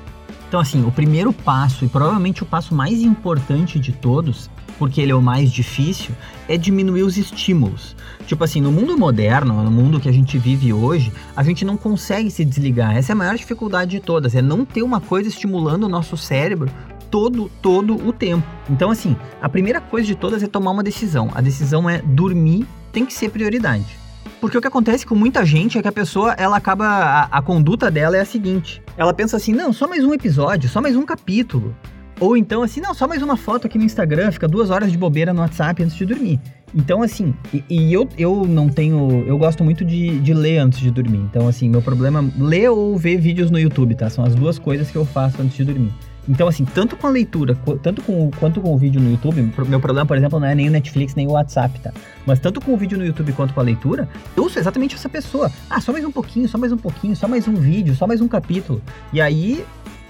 Então, 0.48 0.60
assim, 0.60 0.86
o 0.86 0.92
primeiro 0.92 1.34
passo, 1.34 1.84
e 1.84 1.90
provavelmente 1.90 2.44
o 2.44 2.46
passo 2.46 2.74
mais 2.74 3.02
importante 3.02 3.80
de 3.80 3.92
todos, 3.92 4.50
porque 4.80 5.02
ele 5.02 5.12
é 5.12 5.16
o 5.16 5.22
mais 5.22 5.52
difícil, 5.52 6.16
é 6.48 6.58
diminuir 6.58 7.04
os 7.04 7.18
estímulos. 7.18 7.96
Tipo 8.26 8.44
assim, 8.44 8.62
no 8.62 8.72
mundo 8.72 8.98
moderno, 8.98 9.62
no 9.64 9.72
mundo 9.72 10.00
que 10.00 10.08
a 10.08 10.12
gente 10.12 10.38
vive 10.38 10.72
hoje, 10.72 11.12
a 11.36 11.44
gente 11.44 11.66
não 11.66 11.76
consegue 11.76 12.32
se 12.32 12.46
desligar. 12.46 12.96
Essa 12.96 13.12
é 13.12 13.14
a 13.14 13.18
maior 13.18 13.36
dificuldade 13.36 13.92
de 13.92 14.00
todas, 14.00 14.36
é 14.36 14.42
não 14.42 14.64
ter 14.64 14.84
uma 14.84 15.02
coisa 15.02 15.28
estimulando 15.28 15.84
o 15.84 15.90
nosso 15.90 16.16
cérebro 16.16 16.70
todo, 17.12 17.50
todo 17.62 17.96
o 18.08 18.14
tempo. 18.14 18.48
Então, 18.70 18.92
assim, 18.92 19.16
a 19.42 19.50
primeira 19.50 19.82
coisa 19.82 20.08
de 20.08 20.16
todas 20.16 20.44
é 20.44 20.48
tomar 20.48 20.72
uma 20.72 20.84
decisão. 20.84 21.30
A 21.34 21.42
decisão 21.42 21.90
é 21.90 22.02
dormir 22.02 22.66
tem 22.92 23.06
que 23.06 23.14
ser 23.14 23.30
prioridade. 23.30 24.07
Porque 24.40 24.58
o 24.58 24.62
que 24.62 24.68
acontece 24.68 25.06
com 25.06 25.16
muita 25.16 25.46
gente 25.46 25.78
é 25.78 25.82
que 25.82 25.88
a 25.88 25.92
pessoa, 25.92 26.34
ela 26.34 26.58
acaba. 26.58 26.86
A, 26.86 27.24
a 27.24 27.42
conduta 27.42 27.90
dela 27.90 28.18
é 28.18 28.22
a 28.22 28.26
seguinte: 28.26 28.82
ela 28.98 29.14
pensa 29.14 29.38
assim, 29.38 29.54
não, 29.54 29.72
só 29.74 29.88
mais 29.88 30.04
um 30.04 30.14
episódio, 30.14 30.70
só 30.70 30.82
mais 30.82 30.96
um 30.96 31.06
capítulo. 31.06 31.76
Ou 32.20 32.36
então, 32.36 32.64
assim, 32.64 32.82
não, 32.82 32.94
só 32.94 33.08
mais 33.08 33.22
uma 33.22 33.38
foto 33.38 33.68
aqui 33.68 33.78
no 33.78 33.84
Instagram, 33.84 34.32
fica 34.32 34.48
duas 34.48 34.72
horas 34.72 34.92
de 34.92 34.98
bobeira 34.98 35.34
no 35.34 35.42
WhatsApp 35.42 35.84
antes 35.84 35.96
de 35.96 36.06
dormir. 36.06 36.40
Então, 36.74 37.02
assim, 37.02 37.34
e, 37.54 37.64
e, 37.70 37.94
eu, 37.94 38.10
eu 38.18 38.46
não 38.46 38.68
tenho. 38.70 39.24
Eu 39.26 39.38
gosto 39.38 39.64
muito 39.64 39.86
de, 39.86 40.20
de 40.20 40.34
ler 40.34 40.58
antes 40.58 40.80
de 40.80 40.92
dormir. 40.92 41.20
Então, 41.20 41.48
assim, 41.48 41.70
meu 41.70 41.82
problema 41.82 42.20
é 42.20 42.44
ler 42.44 42.70
ou 42.70 42.98
ver 42.98 43.18
vídeos 43.18 43.52
no 43.52 43.60
YouTube, 43.60 43.96
tá? 43.96 44.10
São 44.10 44.26
as 44.26 44.36
duas 44.36 44.58
coisas 44.58 44.90
que 44.90 44.98
eu 44.98 45.06
faço 45.06 45.42
antes 45.42 45.56
de 45.56 45.64
dormir. 45.64 45.94
Então, 46.28 46.48
assim, 46.48 46.66
tanto 46.66 46.98
com 46.98 47.08
a 47.08 47.10
leitura, 47.10 47.58
tanto 47.82 48.02
com, 48.02 48.30
quanto 48.32 48.60
com 48.60 48.74
o 48.74 48.78
vídeo 48.78 49.00
no 49.00 49.10
YouTube, 49.10 49.42
meu 49.68 49.80
problema, 49.80 50.06
por 50.06 50.18
exemplo, 50.18 50.40
não 50.40 50.48
é 50.48 50.54
nem 50.54 50.68
o 50.68 50.72
Netflix, 50.72 51.16
nem 51.16 51.26
o 51.28 51.32
WhatsApp, 51.32 51.80
tá? 51.80 51.94
Mas 52.26 52.40
tanto 52.40 52.60
com 52.60 52.74
o 52.74 52.78
vídeo 52.78 52.98
no 52.98 53.06
YouTube 53.06 53.32
quanto 53.32 53.54
com 53.54 53.60
a 53.60 53.64
leitura, 53.64 54.10
eu 54.36 54.50
sou 54.50 54.62
exatamente 54.62 54.96
essa 54.96 55.08
pessoa. 55.08 55.50
Ah, 55.70 55.80
só 55.80 55.92
mais 55.94 56.04
um 56.04 56.12
pouquinho, 56.12 56.48
só 56.50 56.58
mais 56.58 56.72
um 56.72 56.78
pouquinho, 56.78 57.16
só 57.16 57.28
mais 57.28 57.48
um 57.48 57.54
vídeo, 57.54 57.96
só 57.96 58.06
mais 58.06 58.20
um 58.20 58.28
capítulo. 58.28 58.82
E 59.14 59.22
aí, 59.22 59.64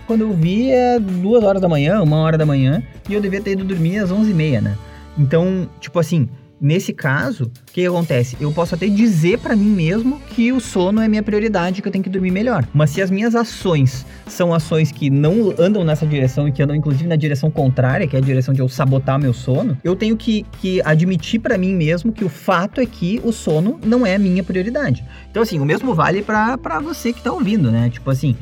quando 0.08 0.22
eu 0.22 0.34
vi, 0.34 0.72
é 0.72 1.00
duas 1.00 1.44
horas 1.44 1.62
da 1.62 1.68
manhã, 1.68 2.02
uma 2.02 2.18
hora 2.18 2.38
da 2.38 2.46
manhã, 2.46 2.82
e 3.08 3.14
eu 3.14 3.22
devia 3.22 3.42
ter 3.42 3.52
ido 3.52 3.64
dormir 3.64 4.00
às 4.00 4.12
onze 4.12 4.32
e 4.32 4.34
meia, 4.34 4.60
né? 4.60 4.76
Então, 5.18 5.70
tipo 5.80 6.00
assim, 6.00 6.28
Nesse 6.60 6.92
caso, 6.92 7.46
o 7.46 7.72
que 7.72 7.86
acontece? 7.86 8.36
Eu 8.40 8.52
posso 8.52 8.74
até 8.74 8.88
dizer 8.88 9.38
para 9.40 9.56
mim 9.56 9.70
mesmo 9.70 10.20
que 10.30 10.52
o 10.52 10.60
sono 10.60 11.00
é 11.00 11.08
minha 11.08 11.22
prioridade, 11.22 11.82
que 11.82 11.88
eu 11.88 11.92
tenho 11.92 12.04
que 12.04 12.10
dormir 12.10 12.32
melhor. 12.32 12.68
Mas 12.74 12.90
se 12.90 13.02
as 13.02 13.12
minhas 13.12 13.36
ações 13.36 14.06
são 14.26 14.52
ações 14.54 14.92
que 14.92 15.10
não 15.10 15.54
andam 15.60 15.84
nessa 15.84 16.06
direção 16.06 16.48
e 16.48 16.52
que 16.52 16.64
andam 16.64 16.76
inclusive 16.76 17.08
na 17.08 17.16
direção 17.16 17.52
contrária, 17.52 18.08
que 18.08 18.16
é 18.16 18.20
a 18.20 18.22
direção 18.22 18.54
de 18.54 18.60
eu 18.60 18.68
sabotar 18.68 19.20
meu 19.20 19.34
sono, 19.34 19.78
eu 19.84 19.96
tenho 19.96 20.18
que, 20.18 20.46
que 20.60 20.82
admitir 20.84 21.40
para 21.40 21.58
mim 21.58 21.76
mesmo 21.76 22.12
que 22.12 22.26
o 22.26 22.30
fato 22.30 22.82
é 22.82 22.86
que 22.86 23.22
o 23.24 23.32
sono 23.32 23.80
não 23.86 24.06
é 24.06 24.16
a 24.16 24.20
minha 24.20 24.44
prioridade. 24.44 25.06
Então, 25.30 25.44
assim, 25.44 25.60
o 25.60 25.66
mesmo 25.66 25.94
vale 25.94 26.24
para 26.24 26.80
você 26.82 27.14
que 27.14 27.22
tá 27.22 27.32
ouvindo, 27.32 27.72
né? 27.72 27.90
Tipo 27.92 28.10
assim, 28.10 28.36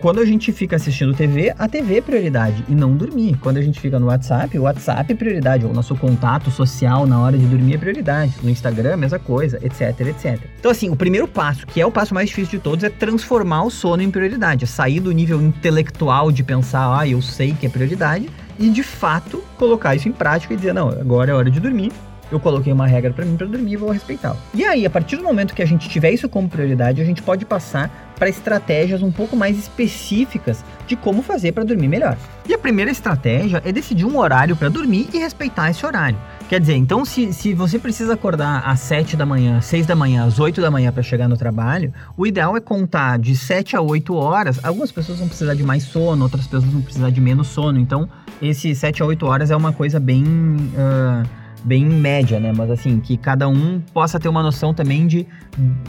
quando 0.00 0.20
a 0.20 0.24
gente 0.24 0.52
fica 0.52 0.76
assistindo 0.76 1.12
TV, 1.12 1.52
a 1.58 1.68
TV 1.68 1.98
é 1.98 2.00
prioridade 2.00 2.64
e 2.68 2.74
não 2.74 2.96
dormir. 2.96 3.36
Quando 3.40 3.56
a 3.56 3.62
gente 3.62 3.80
fica 3.80 3.98
no 3.98 4.06
WhatsApp, 4.06 4.56
o 4.56 4.62
WhatsApp 4.62 5.12
é 5.12 5.16
prioridade. 5.16 5.66
O 5.66 5.72
nosso 5.72 5.96
contato 5.96 6.50
social 6.50 7.06
na 7.06 7.20
hora 7.20 7.36
de 7.36 7.44
dormir 7.46 7.74
é 7.74 7.78
prioridade. 7.78 8.34
No 8.42 8.48
Instagram, 8.48 8.96
mesma 8.96 9.18
coisa, 9.18 9.58
etc, 9.60 10.00
etc. 10.06 10.40
Então, 10.58 10.70
assim, 10.70 10.88
o 10.88 10.96
primeiro 10.96 11.26
passo, 11.26 11.66
que 11.66 11.80
é 11.80 11.86
o 11.86 11.90
passo 11.90 12.14
mais 12.14 12.28
difícil 12.28 12.58
de 12.58 12.64
todos, 12.64 12.84
é 12.84 12.88
transformar 12.88 13.64
o 13.64 13.70
sono 13.70 14.02
em 14.02 14.10
prioridade. 14.10 14.64
É 14.64 14.66
sair 14.66 15.00
do 15.00 15.10
nível 15.10 15.42
intelectual 15.42 16.30
de 16.30 16.44
pensar, 16.44 16.98
ah, 16.98 17.06
eu 17.06 17.20
sei 17.20 17.52
que 17.52 17.66
é 17.66 17.68
prioridade, 17.68 18.30
e 18.58 18.70
de 18.70 18.82
fato 18.82 19.42
colocar 19.56 19.94
isso 19.94 20.08
em 20.08 20.12
prática 20.12 20.54
e 20.54 20.56
dizer, 20.56 20.72
não, 20.72 20.88
agora 20.88 21.30
é 21.30 21.34
hora 21.34 21.50
de 21.50 21.60
dormir, 21.60 21.92
eu 22.30 22.38
coloquei 22.40 22.72
uma 22.72 22.86
regra 22.86 23.12
para 23.12 23.24
mim 23.24 23.36
para 23.36 23.46
dormir 23.46 23.72
e 23.72 23.76
vou 23.76 23.90
respeitá-la. 23.90 24.36
E 24.54 24.64
aí, 24.64 24.84
a 24.84 24.90
partir 24.90 25.16
do 25.16 25.22
momento 25.22 25.54
que 25.54 25.62
a 25.62 25.66
gente 25.66 25.88
tiver 25.88 26.10
isso 26.10 26.28
como 26.28 26.48
prioridade, 26.48 27.00
a 27.00 27.04
gente 27.04 27.22
pode 27.22 27.44
passar 27.44 27.90
para 28.18 28.28
estratégias 28.28 29.02
um 29.02 29.12
pouco 29.12 29.36
mais 29.36 29.56
específicas 29.56 30.64
de 30.86 30.96
como 30.96 31.22
fazer 31.22 31.52
para 31.52 31.64
dormir 31.64 31.88
melhor. 31.88 32.16
E 32.48 32.52
a 32.52 32.58
primeira 32.58 32.90
estratégia 32.90 33.62
é 33.64 33.70
decidir 33.70 34.04
um 34.04 34.18
horário 34.18 34.56
para 34.56 34.68
dormir 34.68 35.08
e 35.12 35.18
respeitar 35.18 35.70
esse 35.70 35.84
horário. 35.86 36.18
Quer 36.48 36.60
dizer, 36.60 36.76
então 36.76 37.04
se, 37.04 37.32
se 37.32 37.52
você 37.52 37.78
precisa 37.78 38.14
acordar 38.14 38.62
às 38.66 38.80
7 38.80 39.16
da 39.16 39.26
manhã, 39.26 39.60
6 39.60 39.86
da 39.86 39.94
manhã, 39.94 40.24
às 40.24 40.40
8 40.40 40.60
da 40.60 40.70
manhã 40.70 40.90
para 40.90 41.02
chegar 41.02 41.28
no 41.28 41.36
trabalho, 41.36 41.92
o 42.16 42.26
ideal 42.26 42.56
é 42.56 42.60
contar 42.60 43.18
de 43.18 43.36
7 43.36 43.76
a 43.76 43.82
8 43.82 44.14
horas. 44.14 44.58
Algumas 44.64 44.90
pessoas 44.90 45.18
vão 45.18 45.28
precisar 45.28 45.54
de 45.54 45.62
mais 45.62 45.82
sono, 45.82 46.24
outras 46.24 46.46
pessoas 46.46 46.64
vão 46.64 46.80
precisar 46.80 47.10
de 47.10 47.20
menos 47.20 47.48
sono. 47.48 47.78
Então, 47.78 48.08
esse 48.40 48.74
7 48.74 49.02
a 49.02 49.06
8 49.06 49.26
horas 49.26 49.50
é 49.50 49.56
uma 49.56 49.72
coisa 49.72 50.00
bem. 50.00 50.24
Uh, 50.24 51.37
bem 51.64 51.84
média, 51.84 52.38
né? 52.38 52.52
Mas 52.54 52.70
assim, 52.70 53.00
que 53.00 53.16
cada 53.16 53.48
um 53.48 53.80
possa 53.92 54.18
ter 54.18 54.28
uma 54.28 54.42
noção 54.42 54.72
também 54.72 55.06
de, 55.06 55.26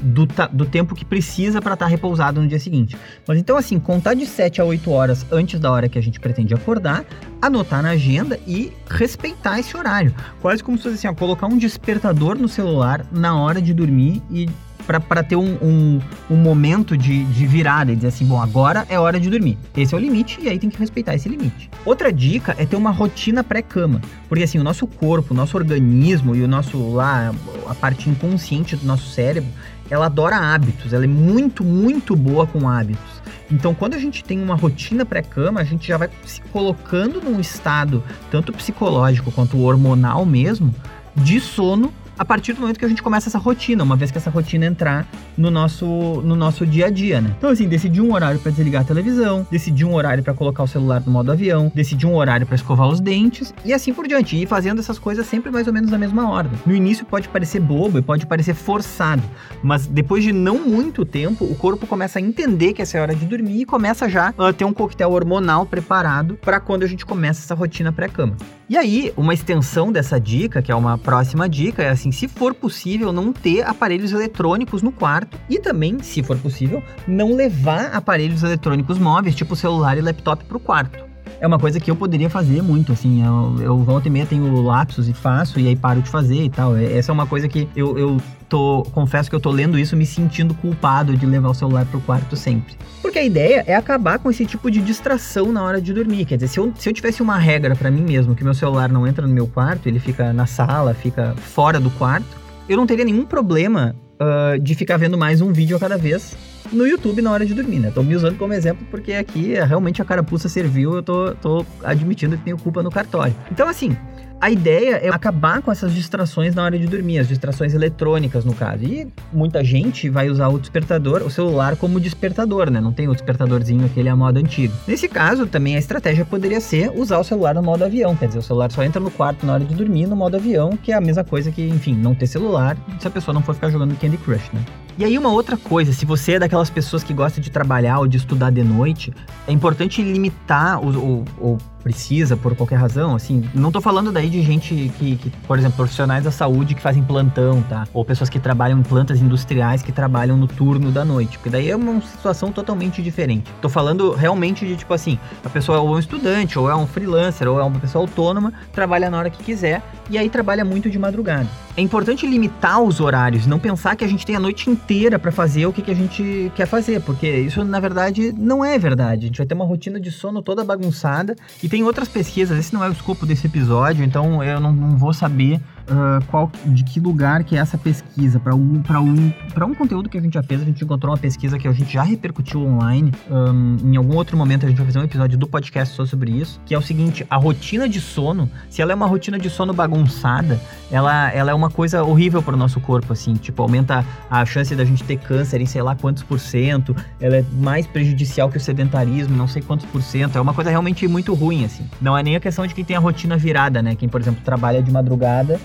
do, 0.02 0.28
do 0.52 0.66
tempo 0.66 0.96
que 0.96 1.06
precisa 1.06 1.62
para 1.62 1.74
estar 1.74 1.86
tá 1.86 1.90
repousado 1.90 2.42
no 2.42 2.48
dia 2.48 2.60
seguinte. 2.60 2.98
Mas 3.28 3.38
então, 3.38 3.58
assim, 3.58 3.80
contar 3.80 4.14
de 4.14 4.26
7 4.26 4.62
a 4.62 4.66
8 4.66 4.92
horas 4.92 5.26
antes 5.32 5.60
da 5.60 5.72
hora 5.72 5.90
que 5.90 5.98
a 5.98 6.02
gente 6.02 6.20
pretende 6.20 6.54
acordar, 6.54 7.06
anotar 7.42 7.82
na 7.82 7.92
agenda 7.92 8.40
e 8.48 8.72
respeitar 8.90 9.60
esse 9.60 9.76
horário. 9.76 10.14
Quase 10.42 10.64
como 10.64 10.78
se 10.78 10.84
fosse 10.84 10.96
assim, 10.96 11.08
ó, 11.08 11.14
colocar 11.14 11.48
um 11.48 11.58
despertador 11.58 12.38
no 12.38 12.48
celular 12.48 13.06
na 13.12 13.40
hora 13.40 13.62
de 13.62 13.74
dormir 13.74 14.22
e 14.30 14.50
para 14.98 15.22
ter 15.22 15.36
um, 15.36 15.58
um, 15.62 16.00
um, 16.32 16.36
momento 16.36 16.98
de, 16.98 17.24
de 17.26 17.46
virada 17.46 17.92
e 17.92 17.96
dizer 17.96 18.08
assim, 18.08 18.26
bom, 18.26 18.42
agora 18.42 18.86
é 18.90 18.98
hora 19.00 19.20
de 19.20 19.30
dormir. 19.30 19.58
Esse 19.76 19.94
é 19.94 19.98
o 19.98 20.00
limite 20.00 20.40
e 20.42 20.50
aí 20.50 20.58
tem 20.58 20.70
que 20.70 20.80
respeitar 20.80 21.14
esse 21.14 21.28
limite. 21.28 21.70
Outra 21.86 22.12
dica 22.12 22.56
é 22.58 22.66
ter 22.66 22.76
uma 22.76 22.90
rotina 22.90 23.44
pré-cama, 23.44 24.02
porque 24.28 24.44
assim, 24.44 24.58
o 24.58 24.64
nosso 24.64 24.88
corpo, 24.88 25.34
o 25.34 25.38
nosso 25.38 25.56
organismo 25.56 26.36
e 26.36 26.42
o 26.42 26.48
nosso 26.48 26.92
lá, 26.94 27.32
a 27.68 27.76
parte 27.76 28.10
inconsciente 28.10 28.76
do 28.76 28.86
nosso 28.86 29.10
cérebro, 29.10 29.50
ela 29.90 30.06
adora 30.06 30.38
hábitos, 30.38 30.94
ela 30.94 31.04
é 31.04 31.08
muito, 31.08 31.64
muito 31.64 32.16
boa 32.16 32.48
com 32.48 32.68
hábitos. 32.68 33.20
Então, 33.52 33.74
quando 33.74 33.96
a 33.96 34.00
gente 34.00 34.24
tem 34.24 34.42
uma 34.42 34.56
rotina 34.56 35.04
pré-cama, 35.04 35.60
a 35.60 35.64
gente 35.64 35.88
já 35.88 35.98
vai 35.98 36.10
se 36.26 36.42
colocando 36.54 37.20
num 37.22 37.40
estado 37.40 38.04
tanto 38.30 38.54
psicológico 38.54 39.32
quanto 39.32 39.60
hormonal 39.60 40.26
mesmo 40.26 40.74
de 41.16 41.40
sono 41.40 41.92
a 42.20 42.26
partir 42.26 42.52
do 42.52 42.60
momento 42.60 42.78
que 42.78 42.84
a 42.84 42.90
gente 42.90 43.02
começa 43.02 43.30
essa 43.30 43.38
rotina, 43.38 43.82
uma 43.82 43.96
vez 43.96 44.12
que 44.12 44.18
essa 44.18 44.30
rotina 44.30 44.66
entrar 44.66 45.08
no 45.38 45.50
nosso, 45.50 45.86
no 46.22 46.36
nosso 46.36 46.68
dia 46.68 46.88
a 46.88 46.90
dia, 46.90 47.22
né? 47.22 47.34
Então, 47.38 47.50
assim, 47.50 47.66
decidir 47.66 48.02
um 48.02 48.14
horário 48.14 48.38
para 48.42 48.52
desligar 48.52 48.82
a 48.82 48.86
televisão, 48.86 49.48
decidir 49.50 49.86
um 49.86 49.94
horário 49.94 50.22
para 50.22 50.34
colocar 50.34 50.64
o 50.64 50.68
celular 50.68 51.02
no 51.06 51.14
modo 51.14 51.32
avião, 51.32 51.72
decidir 51.74 52.06
um 52.06 52.16
horário 52.16 52.46
para 52.46 52.56
escovar 52.56 52.90
os 52.90 53.00
dentes 53.00 53.54
e 53.64 53.74
assim 53.74 53.94
por 53.94 54.06
diante. 54.06 54.36
E 54.36 54.44
ir 54.44 54.48
fazendo 54.48 54.80
essas 54.80 55.00
coisas 55.00 55.26
sempre 55.28 55.50
mais 55.50 55.66
ou 55.66 55.72
menos 55.72 55.90
na 55.90 55.98
mesma 55.98 56.30
ordem. 56.30 56.60
No 56.66 56.76
início 56.76 57.06
pode 57.06 57.30
parecer 57.30 57.62
bobo 57.62 58.00
e 58.00 58.02
pode 58.02 58.26
parecer 58.26 58.54
forçado, 58.54 59.24
mas 59.64 59.88
depois 59.88 60.22
de 60.22 60.34
não 60.34 60.60
muito 60.60 61.06
tempo, 61.06 61.46
o 61.46 61.56
corpo 61.56 61.88
começa 61.88 62.20
a 62.20 62.22
entender 62.22 62.74
que 62.74 62.82
essa 62.82 62.98
é 62.98 63.02
hora 63.02 63.16
de 63.16 63.26
dormir 63.26 63.62
e 63.62 63.66
começa 63.66 64.10
já 64.10 64.34
a 64.38 64.52
ter 64.52 64.66
um 64.66 64.74
coquetel 64.74 65.14
hormonal 65.14 65.66
preparado 65.66 66.36
para 66.36 66.60
quando 66.60 66.84
a 66.84 66.88
gente 66.88 67.06
começa 67.06 67.40
essa 67.40 67.56
rotina 67.56 67.94
pré-cama. 67.94 68.36
E 68.70 68.78
aí, 68.78 69.12
uma 69.18 69.34
extensão 69.34 69.92
dessa 69.92 70.20
dica, 70.20 70.62
que 70.62 70.72
é 70.72 70.76
uma 70.76 70.96
próxima 70.96 71.50
dica, 71.50 71.82
é 71.82 71.90
assim, 71.90 72.12
se 72.12 72.28
for 72.28 72.54
possível, 72.54 73.12
não 73.12 73.34
ter 73.34 73.64
aparelhos 73.64 74.12
eletrônicos 74.12 74.84
no 74.84 74.92
quarto 74.92 75.40
e 75.50 75.60
também, 75.60 75.98
se 76.04 76.22
for 76.22 76.38
possível, 76.38 76.84
não 77.08 77.34
levar 77.34 77.88
aparelhos 77.96 78.44
eletrônicos 78.44 79.00
móveis, 79.00 79.34
tipo 79.34 79.56
celular 79.56 79.98
e 79.98 80.02
laptop, 80.02 80.46
para 80.46 80.58
o 80.58 80.60
quarto 80.60 81.10
é 81.42 81.48
uma 81.48 81.58
coisa 81.58 81.80
que 81.80 81.90
eu 81.90 81.96
poderia 81.96 82.30
fazer 82.30 82.62
muito, 82.62 82.92
assim. 82.92 83.26
Eu, 83.26 83.56
eu 83.62 83.78
volta 83.78 84.10
e 84.10 84.12
meia 84.12 84.26
tenho 84.26 84.62
lapsos 84.62 85.08
e 85.08 85.14
faço, 85.14 85.60
e 85.60 85.68
aí 85.68 85.76
paro 85.76 86.02
de 86.02 86.10
fazer 86.10 86.44
e 86.44 86.50
tal. 86.50 86.76
É, 86.76 86.98
essa 86.98 87.12
é 87.12 87.14
uma 87.14 87.26
coisa 87.26 87.48
que 87.48 87.68
eu, 87.76 87.98
eu 87.98 88.18
tô. 88.50 88.84
Confesso 88.92 89.30
que 89.30 89.36
eu 89.36 89.40
tô 89.40 89.52
lendo 89.52 89.78
isso 89.78 89.96
me 89.96 90.06
sentindo 90.06 90.54
culpado 90.56 91.16
de 91.16 91.26
levar 91.26 91.50
o 91.50 91.54
celular 91.54 91.86
pro 91.86 92.02
quarto 92.02 92.36
sempre. 92.36 92.76
Porque 93.02 93.20
a 93.20 93.24
ideia 93.24 93.64
é 93.66 93.76
acabar 93.76 94.20
com 94.20 94.30
esse 94.30 94.46
tipo 94.46 94.70
de 94.70 94.82
distração 94.82 95.52
na 95.52 95.64
hora 95.64 95.80
de 95.80 95.94
dormir. 95.94 96.26
Quer 96.26 96.36
dizer, 96.36 96.48
se 96.48 96.60
eu, 96.60 96.74
se 96.78 96.90
eu 96.90 96.94
tivesse 96.94 97.22
uma 97.22 97.38
regra 97.38 97.76
para 97.76 97.90
mim 97.90 98.02
mesmo, 98.02 98.36
que 98.36 98.44
meu 98.44 98.54
celular 98.54 98.90
não 98.90 99.08
entra 99.08 99.26
no 99.26 99.34
meu 99.34 99.48
quarto, 99.48 99.88
ele 99.88 100.00
fica 100.00 100.34
na 100.34 100.46
sala, 100.46 100.94
fica 100.94 101.34
fora 101.38 101.80
do 101.80 101.90
quarto, 101.92 102.28
eu 102.68 102.76
não 102.76 102.86
teria 102.86 103.06
nenhum 103.06 103.26
problema 103.26 103.96
uh, 104.20 104.60
de 104.60 104.76
ficar 104.76 104.98
vendo 104.98 105.18
mais 105.18 105.42
um 105.42 105.54
vídeo 105.54 105.78
a 105.78 105.80
cada 105.80 105.98
vez 105.98 106.36
no 106.72 106.86
YouTube 106.86 107.22
na 107.22 107.32
hora 107.32 107.46
de 107.46 107.54
dormir, 107.54 107.80
né? 107.80 107.92
Tô 107.94 108.04
me 108.04 108.16
usando 108.16 108.38
como 108.38 108.54
exemplo 108.54 108.86
porque 108.92 109.14
aqui 109.14 109.54
realmente 109.54 110.02
a 110.02 110.06
carapuça 110.06 110.48
serviu, 110.48 110.96
eu 110.96 111.04
tô, 111.04 111.34
tô 111.36 111.66
admitindo 111.84 112.38
que 112.38 112.44
tenho 112.44 112.58
culpa 112.58 112.84
no 112.84 112.92
cartório. 112.92 113.36
Então, 113.52 113.68
assim, 113.68 113.98
A 114.42 114.50
ideia 114.50 114.96
é 115.04 115.10
acabar 115.10 115.62
com 115.62 115.70
essas 115.70 115.94
distrações 115.94 116.56
na 116.56 116.64
hora 116.64 116.80
de 116.80 116.88
dormir, 116.88 117.20
as 117.20 117.28
distrações 117.28 117.74
eletrônicas, 117.74 118.46
no 118.46 118.54
caso. 118.54 118.86
E 118.86 119.06
muita 119.34 119.62
gente 119.66 120.10
vai 120.10 120.30
usar 120.30 120.48
o 120.48 120.58
despertador, 120.58 121.24
o 121.24 121.30
celular, 121.30 121.76
como 121.76 122.00
despertador, 122.00 122.70
né? 122.70 122.80
Não 122.80 122.94
tem 122.94 123.10
o 123.10 123.12
despertadorzinho 123.12 123.86
aquele 123.86 124.08
a 124.08 124.16
modo 124.16 124.38
antigo. 124.40 124.74
Nesse 124.88 125.10
caso, 125.10 125.46
também 125.46 125.76
a 125.76 125.80
estratégia 125.80 126.24
poderia 126.24 126.62
ser 126.62 126.90
usar 126.96 127.20
o 127.20 127.24
celular 127.24 127.54
no 127.54 127.62
modo 127.62 127.84
avião. 127.84 128.16
Quer 128.16 128.28
dizer, 128.28 128.40
o 128.40 128.42
celular 128.42 128.72
só 128.72 128.82
entra 128.82 129.02
no 129.02 129.12
quarto 129.12 129.46
na 129.46 129.56
hora 129.56 129.66
de 129.66 129.76
dormir 129.76 130.08
no 130.08 130.16
modo 130.16 130.38
avião, 130.38 130.78
que 130.78 130.94
é 130.94 130.96
a 130.96 131.02
mesma 131.02 131.26
coisa 131.26 131.52
que, 131.52 131.68
enfim, 131.68 131.94
não 131.94 132.16
ter 132.16 132.28
celular 132.28 132.78
se 132.98 133.08
a 133.08 133.12
pessoa 133.12 133.34
não 133.34 133.42
for 133.42 133.54
ficar 133.54 133.70
jogando 133.70 133.94
Candy 134.00 134.18
Crush, 134.18 134.52
né? 134.54 134.64
E 135.00 135.06
aí, 135.06 135.18
uma 135.18 135.30
outra 135.30 135.56
coisa, 135.56 135.94
se 135.94 136.06
você 136.06 136.34
é 136.34 136.40
daquelas 136.40 136.70
pessoas 136.70 137.06
que 137.06 137.14
gosta 137.14 137.40
de 137.40 137.50
trabalhar 137.50 138.00
ou 138.00 138.06
de 138.06 138.18
estudar 138.18 138.50
de 138.50 138.62
noite, 138.62 139.14
é 139.48 139.52
importante 139.54 140.04
limitar 140.04 140.78
o, 140.84 140.90
o, 140.90 141.26
o 141.40 141.58
precisa 141.82 142.36
por 142.36 142.56
qualquer 142.56 142.76
razão, 142.76 143.16
assim, 143.16 143.50
não 143.54 143.72
tô 143.72 143.80
falando 143.80 144.12
daí 144.12 144.30
de 144.30 144.42
gente 144.42 144.92
que, 144.98 145.16
que, 145.16 145.30
por 145.48 145.58
exemplo, 145.58 145.78
profissionais 145.78 146.24
da 146.24 146.32
saúde 146.32 146.76
que 146.76 146.82
fazem 146.82 147.02
plantão, 147.02 147.62
tá? 147.64 147.88
Ou 147.94 148.04
pessoas 148.04 148.30
que 148.30 148.40
trabalham 148.40 148.80
em 148.80 148.84
plantas 148.84 149.22
industriais 149.22 149.82
que 149.82 149.92
trabalham 149.92 150.36
no 150.36 150.48
turno 150.48 150.92
da 150.92 151.06
noite, 151.06 151.38
porque 151.38 151.50
daí 151.50 151.70
é 151.70 151.76
uma 151.76 152.02
situação 152.02 152.52
totalmente 152.52 153.02
diferente. 153.02 153.50
Tô 153.62 153.70
falando 153.70 154.12
realmente 154.12 154.68
de 154.68 154.76
tipo 154.76 154.94
assim, 154.94 155.18
a 155.44 155.50
pessoa 155.50 155.80
ou 155.80 155.94
é 155.94 155.96
um 155.96 156.00
estudante, 156.00 156.60
ou 156.60 156.70
é 156.70 156.76
um 156.76 156.86
freelancer, 156.86 157.48
ou 157.48 157.60
é 157.60 157.64
uma 157.64 157.80
pessoa 157.80 158.04
autônoma, 158.04 158.54
trabalha 158.74 159.10
na 159.10 159.18
hora 159.18 159.30
que 159.30 159.44
quiser 159.44 159.82
e 160.10 160.18
aí 160.18 160.30
trabalha 160.30 160.66
muito 160.66 160.90
de 160.90 160.98
madrugada. 160.98 161.48
É 161.78 161.82
importante 161.82 162.28
limitar 162.28 162.82
os 162.82 163.00
horários, 163.00 163.48
não 163.48 163.60
pensar 163.60 163.96
que 163.96 164.04
a 164.04 164.08
gente 164.08 164.26
tem 164.26 164.36
a 164.36 164.40
noite 164.40 164.70
inteira 164.70 165.18
para 165.18 165.32
fazer 165.32 165.66
o 165.66 165.72
que, 165.72 165.82
que 165.82 165.92
a 165.92 165.96
gente 165.96 166.52
quer 166.56 166.66
fazer, 166.66 167.02
porque 167.02 167.28
isso 167.28 167.64
na 167.64 167.80
verdade 167.80 168.34
não 168.38 168.66
é 168.66 168.78
verdade. 168.78 169.26
A 169.26 169.28
gente 169.28 169.38
vai 169.38 169.48
ter 169.48 169.54
uma 169.54 169.66
rotina 169.66 170.00
de 170.00 170.12
sono 170.12 170.42
toda 170.42 170.64
bagunçada 170.64 171.36
e 171.64 171.70
tem 171.70 171.84
outras 171.84 172.08
pesquisas, 172.08 172.58
esse 172.58 172.74
não 172.74 172.84
é 172.84 172.90
o 172.90 172.92
escopo 172.92 173.26
desse 173.26 173.48
episódio, 173.48 174.04
então 174.04 174.44
eu 174.44 174.60
não, 174.60 174.74
não 174.74 174.98
vou 174.98 175.14
saber 175.14 175.62
uh, 175.90 176.24
qual, 176.28 176.52
de 176.66 176.84
que 176.84 177.00
lugar 177.00 177.44
que 177.44 177.56
é 177.56 177.60
essa 177.60 177.78
pesquisa. 177.78 178.40
Para 178.40 178.56
um, 178.56 178.82
um, 178.82 179.34
um 179.66 179.76
conteúdo 179.76 180.10
que 180.10 180.18
a 180.18 180.22
gente 180.22 180.34
já 180.34 180.44
fez, 180.44 180.62
a 180.62 180.66
gente 180.66 180.84
encontrou 180.84 181.12
uma 181.12 181.18
pesquisa 181.18 181.58
que 181.58 181.68
a 181.68 181.72
gente 181.72 181.92
já 181.94 182.04
repercutiu 182.04 182.62
online. 182.62 183.12
Um, 183.30 183.78
em 183.84 183.96
algum 183.96 184.16
outro 184.16 184.38
momento 184.38 184.66
a 184.66 184.70
gente 184.70 184.78
vai 184.78 184.86
fazer 184.86 185.00
um 185.00 185.04
episódio 185.04 185.38
do 185.38 185.48
podcast 185.48 185.96
só 185.96 186.06
sobre 186.06 186.32
isso, 186.32 186.60
que 186.66 186.74
é 186.74 186.78
o 186.78 186.82
seguinte, 186.82 187.26
a 187.30 187.36
rotina 187.36 187.88
de 187.88 188.00
sono, 188.00 188.50
se 188.70 188.82
ela 188.82 188.92
é 188.92 188.96
uma 188.96 189.08
rotina 189.08 189.38
de 189.38 189.50
sono 189.50 189.74
bagunçada, 189.74 190.60
ela, 190.92 191.32
ela 191.32 191.52
é 191.52 191.54
uma 191.54 191.70
coisa 191.70 192.04
horrível 192.04 192.42
para 192.42 192.54
o 192.54 192.58
nosso 192.58 192.80
corpo, 192.80 193.14
assim, 193.14 193.34
tipo, 193.34 193.62
aumenta 193.62 194.06
a 194.30 194.46
chance 194.46 194.76
da 194.76 194.86
gente 194.86 195.04
ter 195.04 195.18
câncer 195.18 195.62
em 195.62 195.66
sei 195.66 195.82
lá 195.82 195.96
quantos 195.96 196.24
por 196.24 196.40
cento, 196.40 196.96
ela 197.20 197.38
é 197.38 197.46
mais 197.54 197.86
prejudicial 197.86 198.50
que 198.50 198.58
o 198.58 198.60
sedentarismo, 198.60 199.36
não 199.36 199.48
sei 199.48 199.62
quantos 199.62 199.86
por 199.88 200.02
cento, 200.02 200.38
é 200.38 200.42
uma 200.42 200.54
coisa 200.54 200.70
realmente 200.70 201.08
muito 201.08 201.34
ruim, 201.34 201.66
assim. 201.66 201.88
Não 202.02 202.18
é 202.18 202.24
nem 202.24 202.36
a 202.36 202.40
questão 202.40 202.66
de 202.66 202.74
quem 202.74 202.84
tem 202.84 202.96
a 202.96 203.00
rotina 203.00 203.38
virada, 203.38 203.82
né? 203.82 203.96
Quem, 203.96 204.10
por 204.10 204.22
exemplo, 204.22 204.42
trabalha 204.44 204.82
de 204.82 204.92
madrugada 204.92 205.60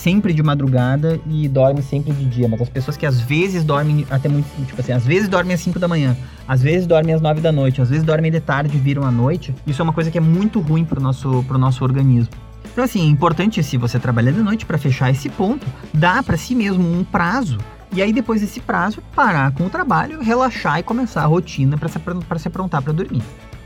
sempre 0.00 0.32
de 0.32 0.42
madrugada 0.42 1.20
e 1.26 1.46
dorme 1.46 1.82
sempre 1.82 2.12
de 2.12 2.24
dia, 2.24 2.48
mas 2.48 2.62
as 2.62 2.68
pessoas 2.70 2.96
que 2.96 3.04
às 3.04 3.20
vezes 3.20 3.62
dormem 3.62 4.06
até 4.10 4.28
muito, 4.28 4.46
tipo 4.66 4.80
assim, 4.80 4.92
às 4.92 5.04
vezes 5.04 5.28
dormem 5.28 5.54
às 5.54 5.60
5 5.60 5.78
da 5.78 5.86
manhã, 5.86 6.16
às 6.48 6.62
vezes 6.62 6.86
dormem 6.86 7.14
às 7.14 7.20
9 7.20 7.40
da 7.40 7.52
noite, 7.52 7.82
às 7.82 7.90
vezes 7.90 8.02
dormem 8.02 8.32
de 8.32 8.40
tarde 8.40 8.74
e 8.74 8.80
viram 8.80 9.04
à 9.04 9.10
noite, 9.10 9.54
isso 9.66 9.82
é 9.82 9.84
uma 9.84 9.92
coisa 9.92 10.10
que 10.10 10.16
é 10.16 10.20
muito 10.20 10.58
ruim 10.58 10.84
pro 10.84 11.00
nosso, 11.00 11.44
pro 11.46 11.58
nosso 11.58 11.84
organismo. 11.84 12.32
Então 12.72 12.82
assim, 12.82 13.02
é 13.02 13.10
importante 13.10 13.62
se 13.62 13.76
você 13.76 13.98
trabalha 13.98 14.32
de 14.32 14.40
noite 14.40 14.64
para 14.64 14.78
fechar 14.78 15.10
esse 15.10 15.28
ponto, 15.28 15.66
dá 15.92 16.22
para 16.22 16.36
si 16.36 16.54
mesmo 16.54 16.82
um 16.82 17.04
prazo 17.04 17.58
e 17.92 18.00
aí 18.00 18.12
depois 18.12 18.40
desse 18.40 18.60
prazo 18.60 19.02
parar 19.14 19.52
com 19.52 19.66
o 19.66 19.70
trabalho, 19.70 20.22
relaxar 20.22 20.78
e 20.78 20.82
começar 20.82 21.24
a 21.24 21.26
rotina 21.26 21.76
para 21.76 21.88
se, 21.88 21.98
se 22.38 22.48
aprontar 22.48 22.80
para 22.80 22.92
dormir. 22.92 23.22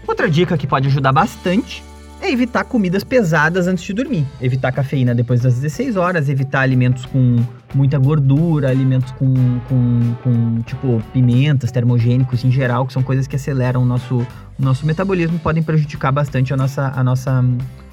Outra 0.06 0.28
dica 0.28 0.58
que 0.58 0.66
pode 0.66 0.88
ajudar 0.88 1.12
bastante 1.12 1.82
é 2.24 2.30
evitar 2.30 2.64
comidas 2.64 3.04
pesadas 3.04 3.66
antes 3.66 3.84
de 3.84 3.92
dormir. 3.92 4.26
Evitar 4.40 4.72
cafeína 4.72 5.14
depois 5.14 5.42
das 5.42 5.54
16 5.54 5.96
horas, 5.96 6.28
evitar 6.28 6.60
alimentos 6.60 7.04
com 7.04 7.36
muita 7.74 7.98
gordura, 7.98 8.70
alimentos 8.70 9.12
com, 9.12 9.34
com, 9.68 10.14
com 10.22 10.62
tipo 10.62 11.02
pimentas, 11.12 11.70
termogênicos 11.70 12.44
em 12.44 12.50
geral, 12.50 12.86
que 12.86 12.92
são 12.92 13.02
coisas 13.02 13.26
que 13.26 13.36
aceleram 13.36 13.82
o 13.82 13.84
nosso, 13.84 14.16
o 14.58 14.62
nosso 14.62 14.86
metabolismo, 14.86 15.38
podem 15.38 15.62
prejudicar 15.62 16.12
bastante 16.12 16.52
a 16.54 16.56
nossa, 16.56 16.92
a 16.94 17.04
nossa 17.04 17.44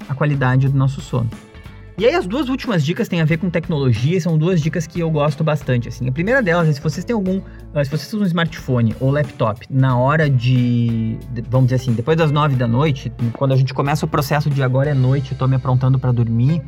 a 0.08 0.14
qualidade 0.14 0.68
do 0.68 0.76
nosso 0.76 1.00
sono. 1.00 1.28
E 2.02 2.04
aí 2.04 2.16
as 2.16 2.26
duas 2.26 2.48
últimas 2.48 2.84
dicas 2.84 3.06
têm 3.06 3.20
a 3.20 3.24
ver 3.24 3.36
com 3.36 3.48
tecnologia, 3.48 4.20
são 4.20 4.36
duas 4.36 4.60
dicas 4.60 4.88
que 4.88 4.98
eu 4.98 5.08
gosto 5.08 5.44
bastante, 5.44 5.86
assim. 5.86 6.08
A 6.08 6.10
primeira 6.10 6.42
delas 6.42 6.68
é 6.68 6.72
se 6.72 6.80
vocês 6.80 7.04
têm 7.04 7.14
algum, 7.14 7.40
se 7.40 7.88
vocês 7.88 8.08
usam 8.08 8.22
um 8.22 8.26
smartphone 8.26 8.92
ou 8.98 9.12
laptop 9.12 9.64
na 9.70 9.96
hora 9.96 10.28
de, 10.28 11.16
vamos 11.48 11.68
dizer 11.68 11.76
assim, 11.80 11.92
depois 11.92 12.16
das 12.16 12.32
nove 12.32 12.56
da 12.56 12.66
noite, 12.66 13.12
quando 13.34 13.52
a 13.52 13.56
gente 13.56 13.72
começa 13.72 14.04
o 14.04 14.08
processo 14.08 14.50
de 14.50 14.64
agora 14.64 14.90
é 14.90 14.94
noite, 14.94 15.32
estou 15.32 15.46
me 15.46 15.54
aprontando 15.54 15.96
para 15.96 16.10
dormir, 16.10 16.60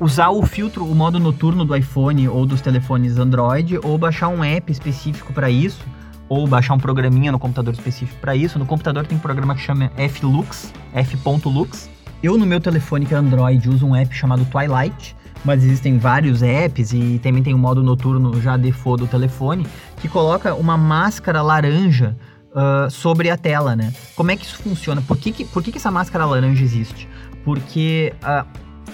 usar 0.00 0.30
o 0.30 0.44
filtro, 0.44 0.84
o 0.84 0.92
modo 0.92 1.20
noturno 1.20 1.64
do 1.64 1.76
iPhone 1.76 2.28
ou 2.28 2.44
dos 2.44 2.60
telefones 2.60 3.16
Android 3.16 3.78
ou 3.80 3.96
baixar 3.96 4.26
um 4.26 4.42
app 4.42 4.72
específico 4.72 5.32
para 5.32 5.48
isso 5.48 5.86
ou 6.28 6.48
baixar 6.48 6.74
um 6.74 6.78
programinha 6.78 7.30
no 7.30 7.38
computador 7.38 7.74
específico 7.74 8.18
para 8.20 8.34
isso. 8.34 8.58
No 8.58 8.66
computador 8.66 9.06
tem 9.06 9.16
um 9.16 9.20
programa 9.20 9.54
que 9.54 9.60
chama 9.60 9.92
Flux, 10.10 10.72
f.lux, 10.92 11.93
eu, 12.24 12.38
no 12.38 12.46
meu 12.46 12.60
telefone, 12.60 13.04
que 13.04 13.14
é 13.14 13.16
Android, 13.16 13.68
uso 13.68 13.86
um 13.86 13.94
app 13.94 14.14
chamado 14.14 14.44
Twilight, 14.46 15.14
mas 15.44 15.62
existem 15.62 15.98
vários 15.98 16.42
apps 16.42 16.92
e 16.92 17.20
também 17.22 17.42
tem 17.42 17.52
o 17.52 17.56
um 17.56 17.60
modo 17.60 17.82
noturno 17.82 18.40
já 18.40 18.56
default 18.56 19.04
do 19.04 19.06
telefone, 19.06 19.66
que 20.00 20.08
coloca 20.08 20.54
uma 20.54 20.76
máscara 20.76 21.42
laranja 21.42 22.16
uh, 22.50 22.90
sobre 22.90 23.28
a 23.28 23.36
tela, 23.36 23.76
né? 23.76 23.92
Como 24.16 24.30
é 24.30 24.36
que 24.36 24.44
isso 24.44 24.56
funciona? 24.56 25.02
Por 25.02 25.18
que, 25.18 25.32
que, 25.32 25.44
por 25.44 25.62
que, 25.62 25.70
que 25.70 25.78
essa 25.78 25.90
máscara 25.90 26.24
laranja 26.24 26.64
existe? 26.64 27.06
Porque 27.44 28.14
uh, 28.22 28.46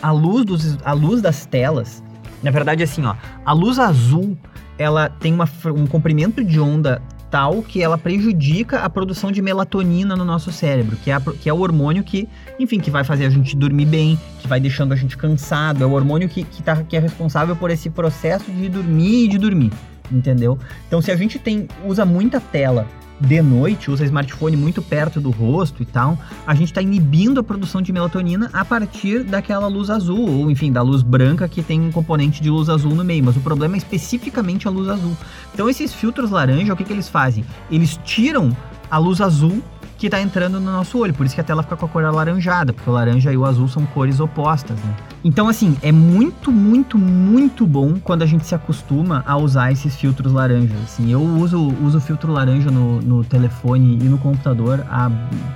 a, 0.02 0.10
luz 0.10 0.44
dos, 0.44 0.78
a 0.84 0.92
luz 0.92 1.22
das 1.22 1.46
telas, 1.46 2.02
na 2.42 2.50
verdade, 2.50 2.82
assim, 2.82 3.04
ó, 3.04 3.14
a 3.44 3.52
luz 3.52 3.78
azul 3.78 4.36
ela 4.76 5.08
tem 5.08 5.32
uma, 5.32 5.48
um 5.66 5.86
comprimento 5.86 6.42
de 6.42 6.58
onda 6.58 7.02
tal 7.30 7.62
que 7.62 7.82
ela 7.82 7.96
prejudica 7.96 8.80
a 8.80 8.90
produção 8.90 9.30
de 9.30 9.40
melatonina 9.40 10.16
no 10.16 10.24
nosso 10.24 10.50
cérebro, 10.50 10.96
que 10.96 11.10
é, 11.10 11.14
a, 11.14 11.20
que 11.20 11.48
é 11.48 11.52
o 11.52 11.60
hormônio 11.60 12.02
que, 12.02 12.28
enfim, 12.58 12.80
que 12.80 12.90
vai 12.90 13.04
fazer 13.04 13.26
a 13.26 13.30
gente 13.30 13.56
dormir 13.56 13.86
bem, 13.86 14.18
que 14.40 14.48
vai 14.48 14.58
deixando 14.58 14.92
a 14.92 14.96
gente 14.96 15.16
cansado, 15.16 15.84
é 15.84 15.86
o 15.86 15.92
hormônio 15.92 16.28
que, 16.28 16.42
que, 16.44 16.62
tá, 16.62 16.76
que 16.82 16.96
é 16.96 17.00
responsável 17.00 17.54
por 17.54 17.70
esse 17.70 17.88
processo 17.88 18.50
de 18.50 18.68
dormir 18.68 19.24
e 19.24 19.28
de 19.28 19.38
dormir, 19.38 19.72
entendeu? 20.10 20.58
Então, 20.88 21.00
se 21.00 21.10
a 21.10 21.16
gente 21.16 21.38
tem 21.38 21.68
usa 21.84 22.04
muita 22.04 22.40
tela 22.40 22.86
de 23.20 23.42
noite, 23.42 23.90
usa 23.90 24.04
smartphone 24.04 24.56
muito 24.56 24.80
perto 24.80 25.20
do 25.20 25.30
rosto 25.30 25.82
e 25.82 25.86
tal, 25.86 26.18
a 26.46 26.54
gente 26.54 26.68
está 26.68 26.80
inibindo 26.80 27.38
a 27.38 27.42
produção 27.42 27.82
de 27.82 27.92
melatonina 27.92 28.48
a 28.52 28.64
partir 28.64 29.22
daquela 29.22 29.66
luz 29.66 29.90
azul, 29.90 30.28
ou 30.28 30.50
enfim, 30.50 30.72
da 30.72 30.80
luz 30.80 31.02
branca 31.02 31.46
que 31.46 31.62
tem 31.62 31.80
um 31.80 31.92
componente 31.92 32.42
de 32.42 32.48
luz 32.48 32.68
azul 32.68 32.94
no 32.94 33.04
meio, 33.04 33.22
mas 33.22 33.36
o 33.36 33.40
problema 33.40 33.76
é 33.76 33.78
especificamente 33.78 34.66
a 34.66 34.70
luz 34.70 34.88
azul. 34.88 35.16
Então 35.52 35.68
esses 35.68 35.92
filtros 35.92 36.30
laranja, 36.30 36.72
o 36.72 36.76
que, 36.76 36.84
que 36.84 36.92
eles 36.92 37.08
fazem? 37.08 37.44
Eles 37.70 37.98
tiram 38.04 38.56
a 38.90 38.96
luz 38.96 39.20
azul 39.20 39.62
que 40.00 40.06
está 40.06 40.18
entrando 40.18 40.58
no 40.58 40.72
nosso 40.72 40.98
olho. 40.98 41.12
Por 41.12 41.26
isso 41.26 41.34
que 41.34 41.42
a 41.42 41.44
tela 41.44 41.62
fica 41.62 41.76
com 41.76 41.84
a 41.84 41.88
cor 41.88 42.02
alaranjada, 42.04 42.72
porque 42.72 42.88
o 42.88 42.92
laranja 42.92 43.30
e 43.30 43.36
o 43.36 43.44
azul 43.44 43.68
são 43.68 43.84
cores 43.84 44.18
opostas, 44.18 44.78
né? 44.78 44.96
Então, 45.22 45.46
assim, 45.46 45.76
é 45.82 45.92
muito, 45.92 46.50
muito, 46.50 46.96
muito 46.96 47.66
bom 47.66 48.00
quando 48.02 48.22
a 48.22 48.26
gente 48.26 48.46
se 48.46 48.54
acostuma 48.54 49.22
a 49.26 49.36
usar 49.36 49.70
esses 49.70 49.94
filtros 49.94 50.32
laranjas. 50.32 50.78
Assim, 50.84 51.12
eu 51.12 51.20
uso, 51.20 51.60
uso 51.82 52.00
filtro 52.00 52.32
laranja 52.32 52.70
no, 52.70 53.02
no 53.02 53.22
telefone 53.22 53.98
e 54.00 54.04
no 54.04 54.16
computador 54.16 54.82
há 54.88 55.10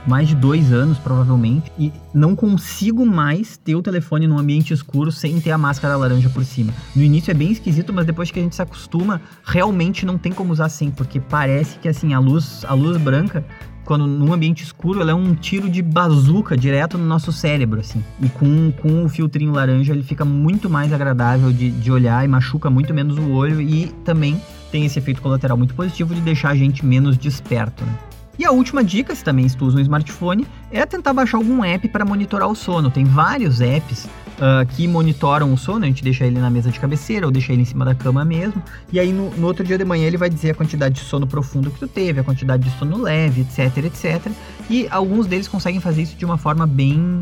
mais 0.07 0.28
de 0.28 0.35
dois 0.35 0.70
anos, 0.70 0.98
provavelmente, 0.98 1.72
e 1.78 1.90
não 2.12 2.37
consigo 2.37 3.07
mais 3.07 3.57
ter 3.57 3.74
o 3.74 3.80
telefone 3.80 4.26
num 4.26 4.38
ambiente 4.38 4.74
escuro 4.74 5.11
sem 5.11 5.40
ter 5.40 5.52
a 5.52 5.59
máscara 5.59 5.96
laranja 5.96 6.28
por 6.28 6.44
cima. 6.44 6.70
No 6.94 7.02
início 7.02 7.30
é 7.30 7.35
bem 7.35 7.50
esquisito, 7.50 7.94
mas 7.94 8.04
depois 8.04 8.30
que 8.30 8.38
a 8.38 8.42
gente 8.42 8.54
se 8.54 8.61
acostuma, 8.61 9.22
realmente 9.42 10.04
não 10.04 10.18
tem 10.18 10.33
como 10.33 10.52
usar 10.52 10.68
sem, 10.68 10.90
porque 10.90 11.18
parece 11.18 11.78
que 11.78 11.88
assim 11.88 12.12
a 12.12 12.18
luz, 12.18 12.62
a 12.68 12.74
luz 12.74 12.98
branca 12.98 13.42
quando 13.85 14.07
num 14.07 14.33
ambiente 14.33 14.62
escuro, 14.62 15.01
ela 15.01 15.11
é 15.11 15.14
um 15.14 15.35
tiro 15.35 15.68
de 15.68 15.83
bazuca 15.83 16.57
direto 16.57 16.97
no 16.97 17.05
nosso 17.05 17.33
cérebro, 17.33 17.81
assim. 17.81 18.03
E 18.20 18.29
com, 18.29 18.73
com 18.73 19.05
o 19.05 19.09
filtrinho 19.09 19.53
laranja, 19.53 19.92
ele 19.92 20.03
fica 20.03 20.25
muito 20.25 20.70
mais 20.70 20.92
agradável 20.92 21.53
de, 21.53 21.70
de 21.70 21.92
olhar 21.92 22.25
e 22.25 22.29
machuca 22.29 22.70
muito 22.70 22.94
menos 22.94 23.18
o 23.18 23.33
olho 23.33 23.61
e 23.61 23.88
também 24.05 24.40
tem 24.70 24.85
esse 24.85 24.99
efeito 24.99 25.23
colateral 25.23 25.57
muito 25.57 25.75
positivo 25.75 26.14
de 26.14 26.20
deixar 26.20 26.51
a 26.51 26.57
gente 26.57 26.85
menos 26.85 27.16
desperto, 27.16 27.85
né? 27.85 27.92
E 28.37 28.44
a 28.44 28.51
última 28.51 28.83
dica, 28.83 29.14
se 29.14 29.23
também 29.23 29.47
tu 29.49 29.64
usa 29.64 29.79
um 29.79 29.81
smartphone, 29.81 30.44
é 30.73 30.85
tentar 30.85 31.12
baixar 31.12 31.37
algum 31.37 31.62
app 31.62 31.88
para 31.88 32.05
monitorar 32.05 32.49
o 32.49 32.55
sono. 32.55 32.90
Tem 32.90 33.05
vários 33.05 33.61
apps 33.61 34.09
uh, 34.35 34.66
que 34.75 34.87
monitoram 34.87 35.53
o 35.53 35.59
sono, 35.59 35.85
a 35.85 35.88
gente 35.88 36.03
deixa 36.03 36.25
ele 36.25 36.38
na 36.38 36.51
mesa 36.51 36.70
de 36.70 36.79
cabeceira 36.81 37.27
ou 37.27 37.33
deixa 37.33 37.53
ele 37.53 37.62
em 37.62 37.64
cima 37.64 37.85
da 37.85 37.94
cama 37.94 38.25
mesmo. 38.25 38.62
E 38.92 38.99
aí 38.99 39.12
no, 39.12 39.31
no, 39.31 39.47
outro 39.47 39.64
dia 39.64 39.79
de 39.79 39.85
manhã 39.85 40.07
ele 40.07 40.16
vai 40.16 40.31
dizer 40.31 40.51
a 40.51 40.55
quantidade 40.55 40.94
de 40.97 41.01
sono 41.01 41.27
profundo 41.27 41.70
que 41.70 41.79
tu 41.79 41.88
teve, 41.88 42.20
a 42.20 42.25
quantidade 42.25 42.62
de 42.64 42.79
sono 42.79 43.01
leve, 43.01 43.42
etc, 43.42 43.85
etc. 43.85 44.33
E 44.68 44.87
alguns 44.90 45.27
deles 45.27 45.49
conseguem 45.49 45.81
fazer 45.81 46.03
isso 46.03 46.16
de 46.16 46.25
uma 46.25 46.38
forma 46.38 46.66
bem 46.66 47.20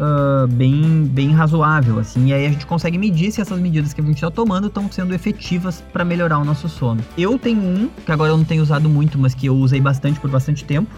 Uh, 0.00 0.48
bem, 0.48 1.04
bem 1.04 1.30
razoável, 1.32 1.98
assim, 1.98 2.28
e 2.28 2.32
aí 2.32 2.46
a 2.46 2.48
gente 2.48 2.66
consegue 2.66 2.96
medir 2.98 3.30
se 3.30 3.40
essas 3.40 3.60
medidas 3.60 3.92
que 3.92 4.00
a 4.00 4.04
gente 4.04 4.16
está 4.16 4.30
tomando 4.30 4.66
estão 4.66 4.90
sendo 4.90 5.14
efetivas 5.14 5.84
para 5.92 6.02
melhorar 6.02 6.38
o 6.38 6.44
nosso 6.44 6.68
sono. 6.68 7.00
Eu 7.16 7.38
tenho 7.38 7.60
um, 7.60 7.88
que 8.04 8.10
agora 8.10 8.32
eu 8.32 8.36
não 8.36 8.44
tenho 8.44 8.62
usado 8.62 8.88
muito, 8.88 9.16
mas 9.18 9.32
que 9.32 9.46
eu 9.46 9.54
usei 9.54 9.80
bastante 9.80 10.18
por 10.18 10.30
bastante 10.30 10.64
tempo, 10.64 10.90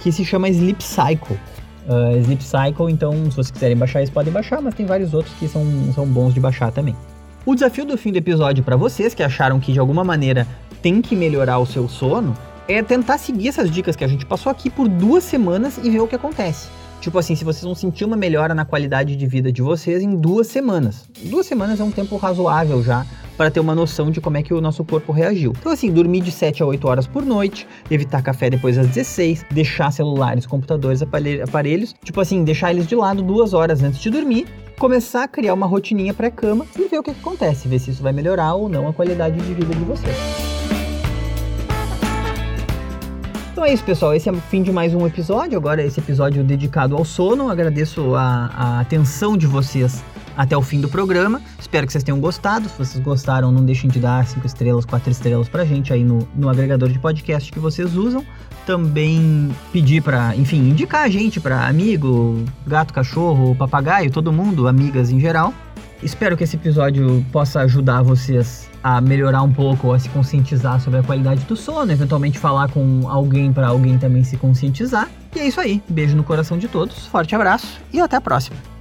que 0.00 0.12
se 0.12 0.24
chama 0.24 0.48
Sleep 0.48 0.82
Cycle. 0.82 1.36
Uh, 1.88 2.16
Sleep 2.18 2.42
Cycle, 2.42 2.90
então 2.90 3.12
se 3.30 3.36
vocês 3.36 3.50
quiserem 3.50 3.76
baixar, 3.76 4.00
eles 4.00 4.10
podem 4.10 4.32
baixar, 4.32 4.60
mas 4.60 4.74
tem 4.74 4.86
vários 4.86 5.14
outros 5.14 5.34
que 5.36 5.48
são, 5.48 5.64
são 5.94 6.06
bons 6.06 6.34
de 6.34 6.40
baixar 6.40 6.70
também. 6.70 6.96
O 7.46 7.54
desafio 7.54 7.84
do 7.84 7.96
fim 7.98 8.10
do 8.10 8.18
episódio 8.18 8.64
para 8.64 8.76
vocês 8.76 9.14
que 9.14 9.22
acharam 9.22 9.60
que 9.60 9.72
de 9.72 9.78
alguma 9.78 10.02
maneira 10.02 10.46
tem 10.80 11.02
que 11.02 11.14
melhorar 11.14 11.58
o 11.58 11.66
seu 11.66 11.88
sono 11.88 12.34
é 12.66 12.82
tentar 12.82 13.18
seguir 13.18 13.48
essas 13.48 13.70
dicas 13.70 13.94
que 13.96 14.04
a 14.04 14.08
gente 14.08 14.24
passou 14.24 14.50
aqui 14.50 14.70
por 14.70 14.88
duas 14.88 15.24
semanas 15.24 15.78
e 15.82 15.90
ver 15.90 16.00
o 16.00 16.08
que 16.08 16.16
acontece. 16.16 16.68
Tipo 17.04 17.18
assim, 17.18 17.36
se 17.36 17.44
vocês 17.44 17.62
vão 17.62 17.74
sentir 17.74 18.06
uma 18.06 18.16
melhora 18.16 18.54
na 18.54 18.64
qualidade 18.64 19.14
de 19.14 19.26
vida 19.26 19.52
de 19.52 19.60
vocês 19.60 20.02
em 20.02 20.16
duas 20.16 20.46
semanas. 20.46 21.06
Duas 21.24 21.44
semanas 21.44 21.78
é 21.78 21.84
um 21.84 21.90
tempo 21.90 22.16
razoável 22.16 22.82
já 22.82 23.04
para 23.36 23.50
ter 23.50 23.60
uma 23.60 23.74
noção 23.74 24.10
de 24.10 24.22
como 24.22 24.38
é 24.38 24.42
que 24.42 24.54
o 24.54 24.60
nosso 24.60 24.82
corpo 24.82 25.12
reagiu. 25.12 25.52
Então, 25.60 25.70
assim, 25.70 25.92
dormir 25.92 26.22
de 26.22 26.30
7 26.30 26.62
a 26.62 26.66
8 26.66 26.88
horas 26.88 27.06
por 27.06 27.22
noite, 27.22 27.68
evitar 27.90 28.22
café 28.22 28.48
depois 28.48 28.76
das 28.76 28.86
16, 28.86 29.44
deixar 29.50 29.90
celulares, 29.90 30.46
computadores, 30.46 31.02
aparelhos, 31.02 31.94
tipo 32.02 32.22
assim, 32.22 32.42
deixar 32.42 32.70
eles 32.70 32.86
de 32.86 32.96
lado 32.96 33.22
duas 33.22 33.52
horas 33.52 33.82
antes 33.82 34.00
de 34.00 34.08
dormir, 34.08 34.46
começar 34.78 35.24
a 35.24 35.28
criar 35.28 35.52
uma 35.52 35.66
rotininha 35.66 36.14
pré-cama 36.14 36.64
e 36.74 36.88
ver 36.88 37.00
o 37.00 37.02
que, 37.02 37.12
que 37.12 37.20
acontece, 37.20 37.68
ver 37.68 37.80
se 37.80 37.90
isso 37.90 38.02
vai 38.02 38.14
melhorar 38.14 38.54
ou 38.54 38.66
não 38.66 38.88
a 38.88 38.94
qualidade 38.94 39.38
de 39.38 39.52
vida 39.52 39.74
de 39.74 39.84
vocês. 39.84 40.53
Então 43.54 43.64
é 43.64 43.72
isso, 43.72 43.84
pessoal. 43.84 44.12
Esse 44.12 44.28
é 44.28 44.32
o 44.32 44.34
fim 44.34 44.64
de 44.64 44.72
mais 44.72 44.92
um 44.94 45.06
episódio. 45.06 45.56
Agora, 45.56 45.80
esse 45.80 46.00
episódio 46.00 46.42
dedicado 46.42 46.96
ao 46.96 47.04
sono. 47.04 47.48
Agradeço 47.48 48.16
a, 48.16 48.46
a 48.52 48.80
atenção 48.80 49.36
de 49.36 49.46
vocês 49.46 50.02
até 50.36 50.56
o 50.56 50.60
fim 50.60 50.80
do 50.80 50.88
programa. 50.88 51.40
Espero 51.56 51.86
que 51.86 51.92
vocês 51.92 52.02
tenham 52.02 52.18
gostado. 52.18 52.68
Se 52.68 52.76
vocês 52.76 53.04
gostaram, 53.04 53.52
não 53.52 53.64
deixem 53.64 53.88
de 53.88 54.00
dar 54.00 54.26
5 54.26 54.44
estrelas, 54.44 54.84
4 54.84 55.08
estrelas 55.08 55.48
pra 55.48 55.64
gente 55.64 55.92
aí 55.92 56.02
no, 56.02 56.26
no 56.34 56.48
agregador 56.48 56.88
de 56.88 56.98
podcast 56.98 57.52
que 57.52 57.60
vocês 57.60 57.94
usam. 57.94 58.26
Também 58.66 59.54
pedir 59.72 60.02
para, 60.02 60.34
enfim, 60.34 60.70
indicar 60.70 61.04
a 61.04 61.08
gente 61.08 61.38
para 61.38 61.68
amigo, 61.68 62.44
gato, 62.66 62.92
cachorro, 62.92 63.54
papagaio, 63.54 64.10
todo 64.10 64.32
mundo, 64.32 64.66
amigas 64.66 65.12
em 65.12 65.20
geral. 65.20 65.54
Espero 66.02 66.36
que 66.36 66.42
esse 66.42 66.56
episódio 66.56 67.24
possa 67.30 67.60
ajudar 67.60 68.02
vocês 68.02 68.68
a 68.84 69.00
melhorar 69.00 69.42
um 69.42 69.50
pouco, 69.50 69.94
a 69.94 69.98
se 69.98 70.10
conscientizar 70.10 70.78
sobre 70.78 71.00
a 71.00 71.02
qualidade 71.02 71.42
do 71.46 71.56
sono, 71.56 71.90
eventualmente 71.90 72.38
falar 72.38 72.68
com 72.68 73.08
alguém 73.08 73.50
para 73.50 73.68
alguém 73.68 73.98
também 73.98 74.22
se 74.22 74.36
conscientizar. 74.36 75.08
E 75.34 75.40
é 75.40 75.46
isso 75.48 75.58
aí. 75.58 75.82
Beijo 75.88 76.14
no 76.14 76.22
coração 76.22 76.58
de 76.58 76.68
todos, 76.68 77.06
forte 77.06 77.34
abraço 77.34 77.80
e 77.90 77.98
até 77.98 78.16
a 78.16 78.20
próxima. 78.20 78.73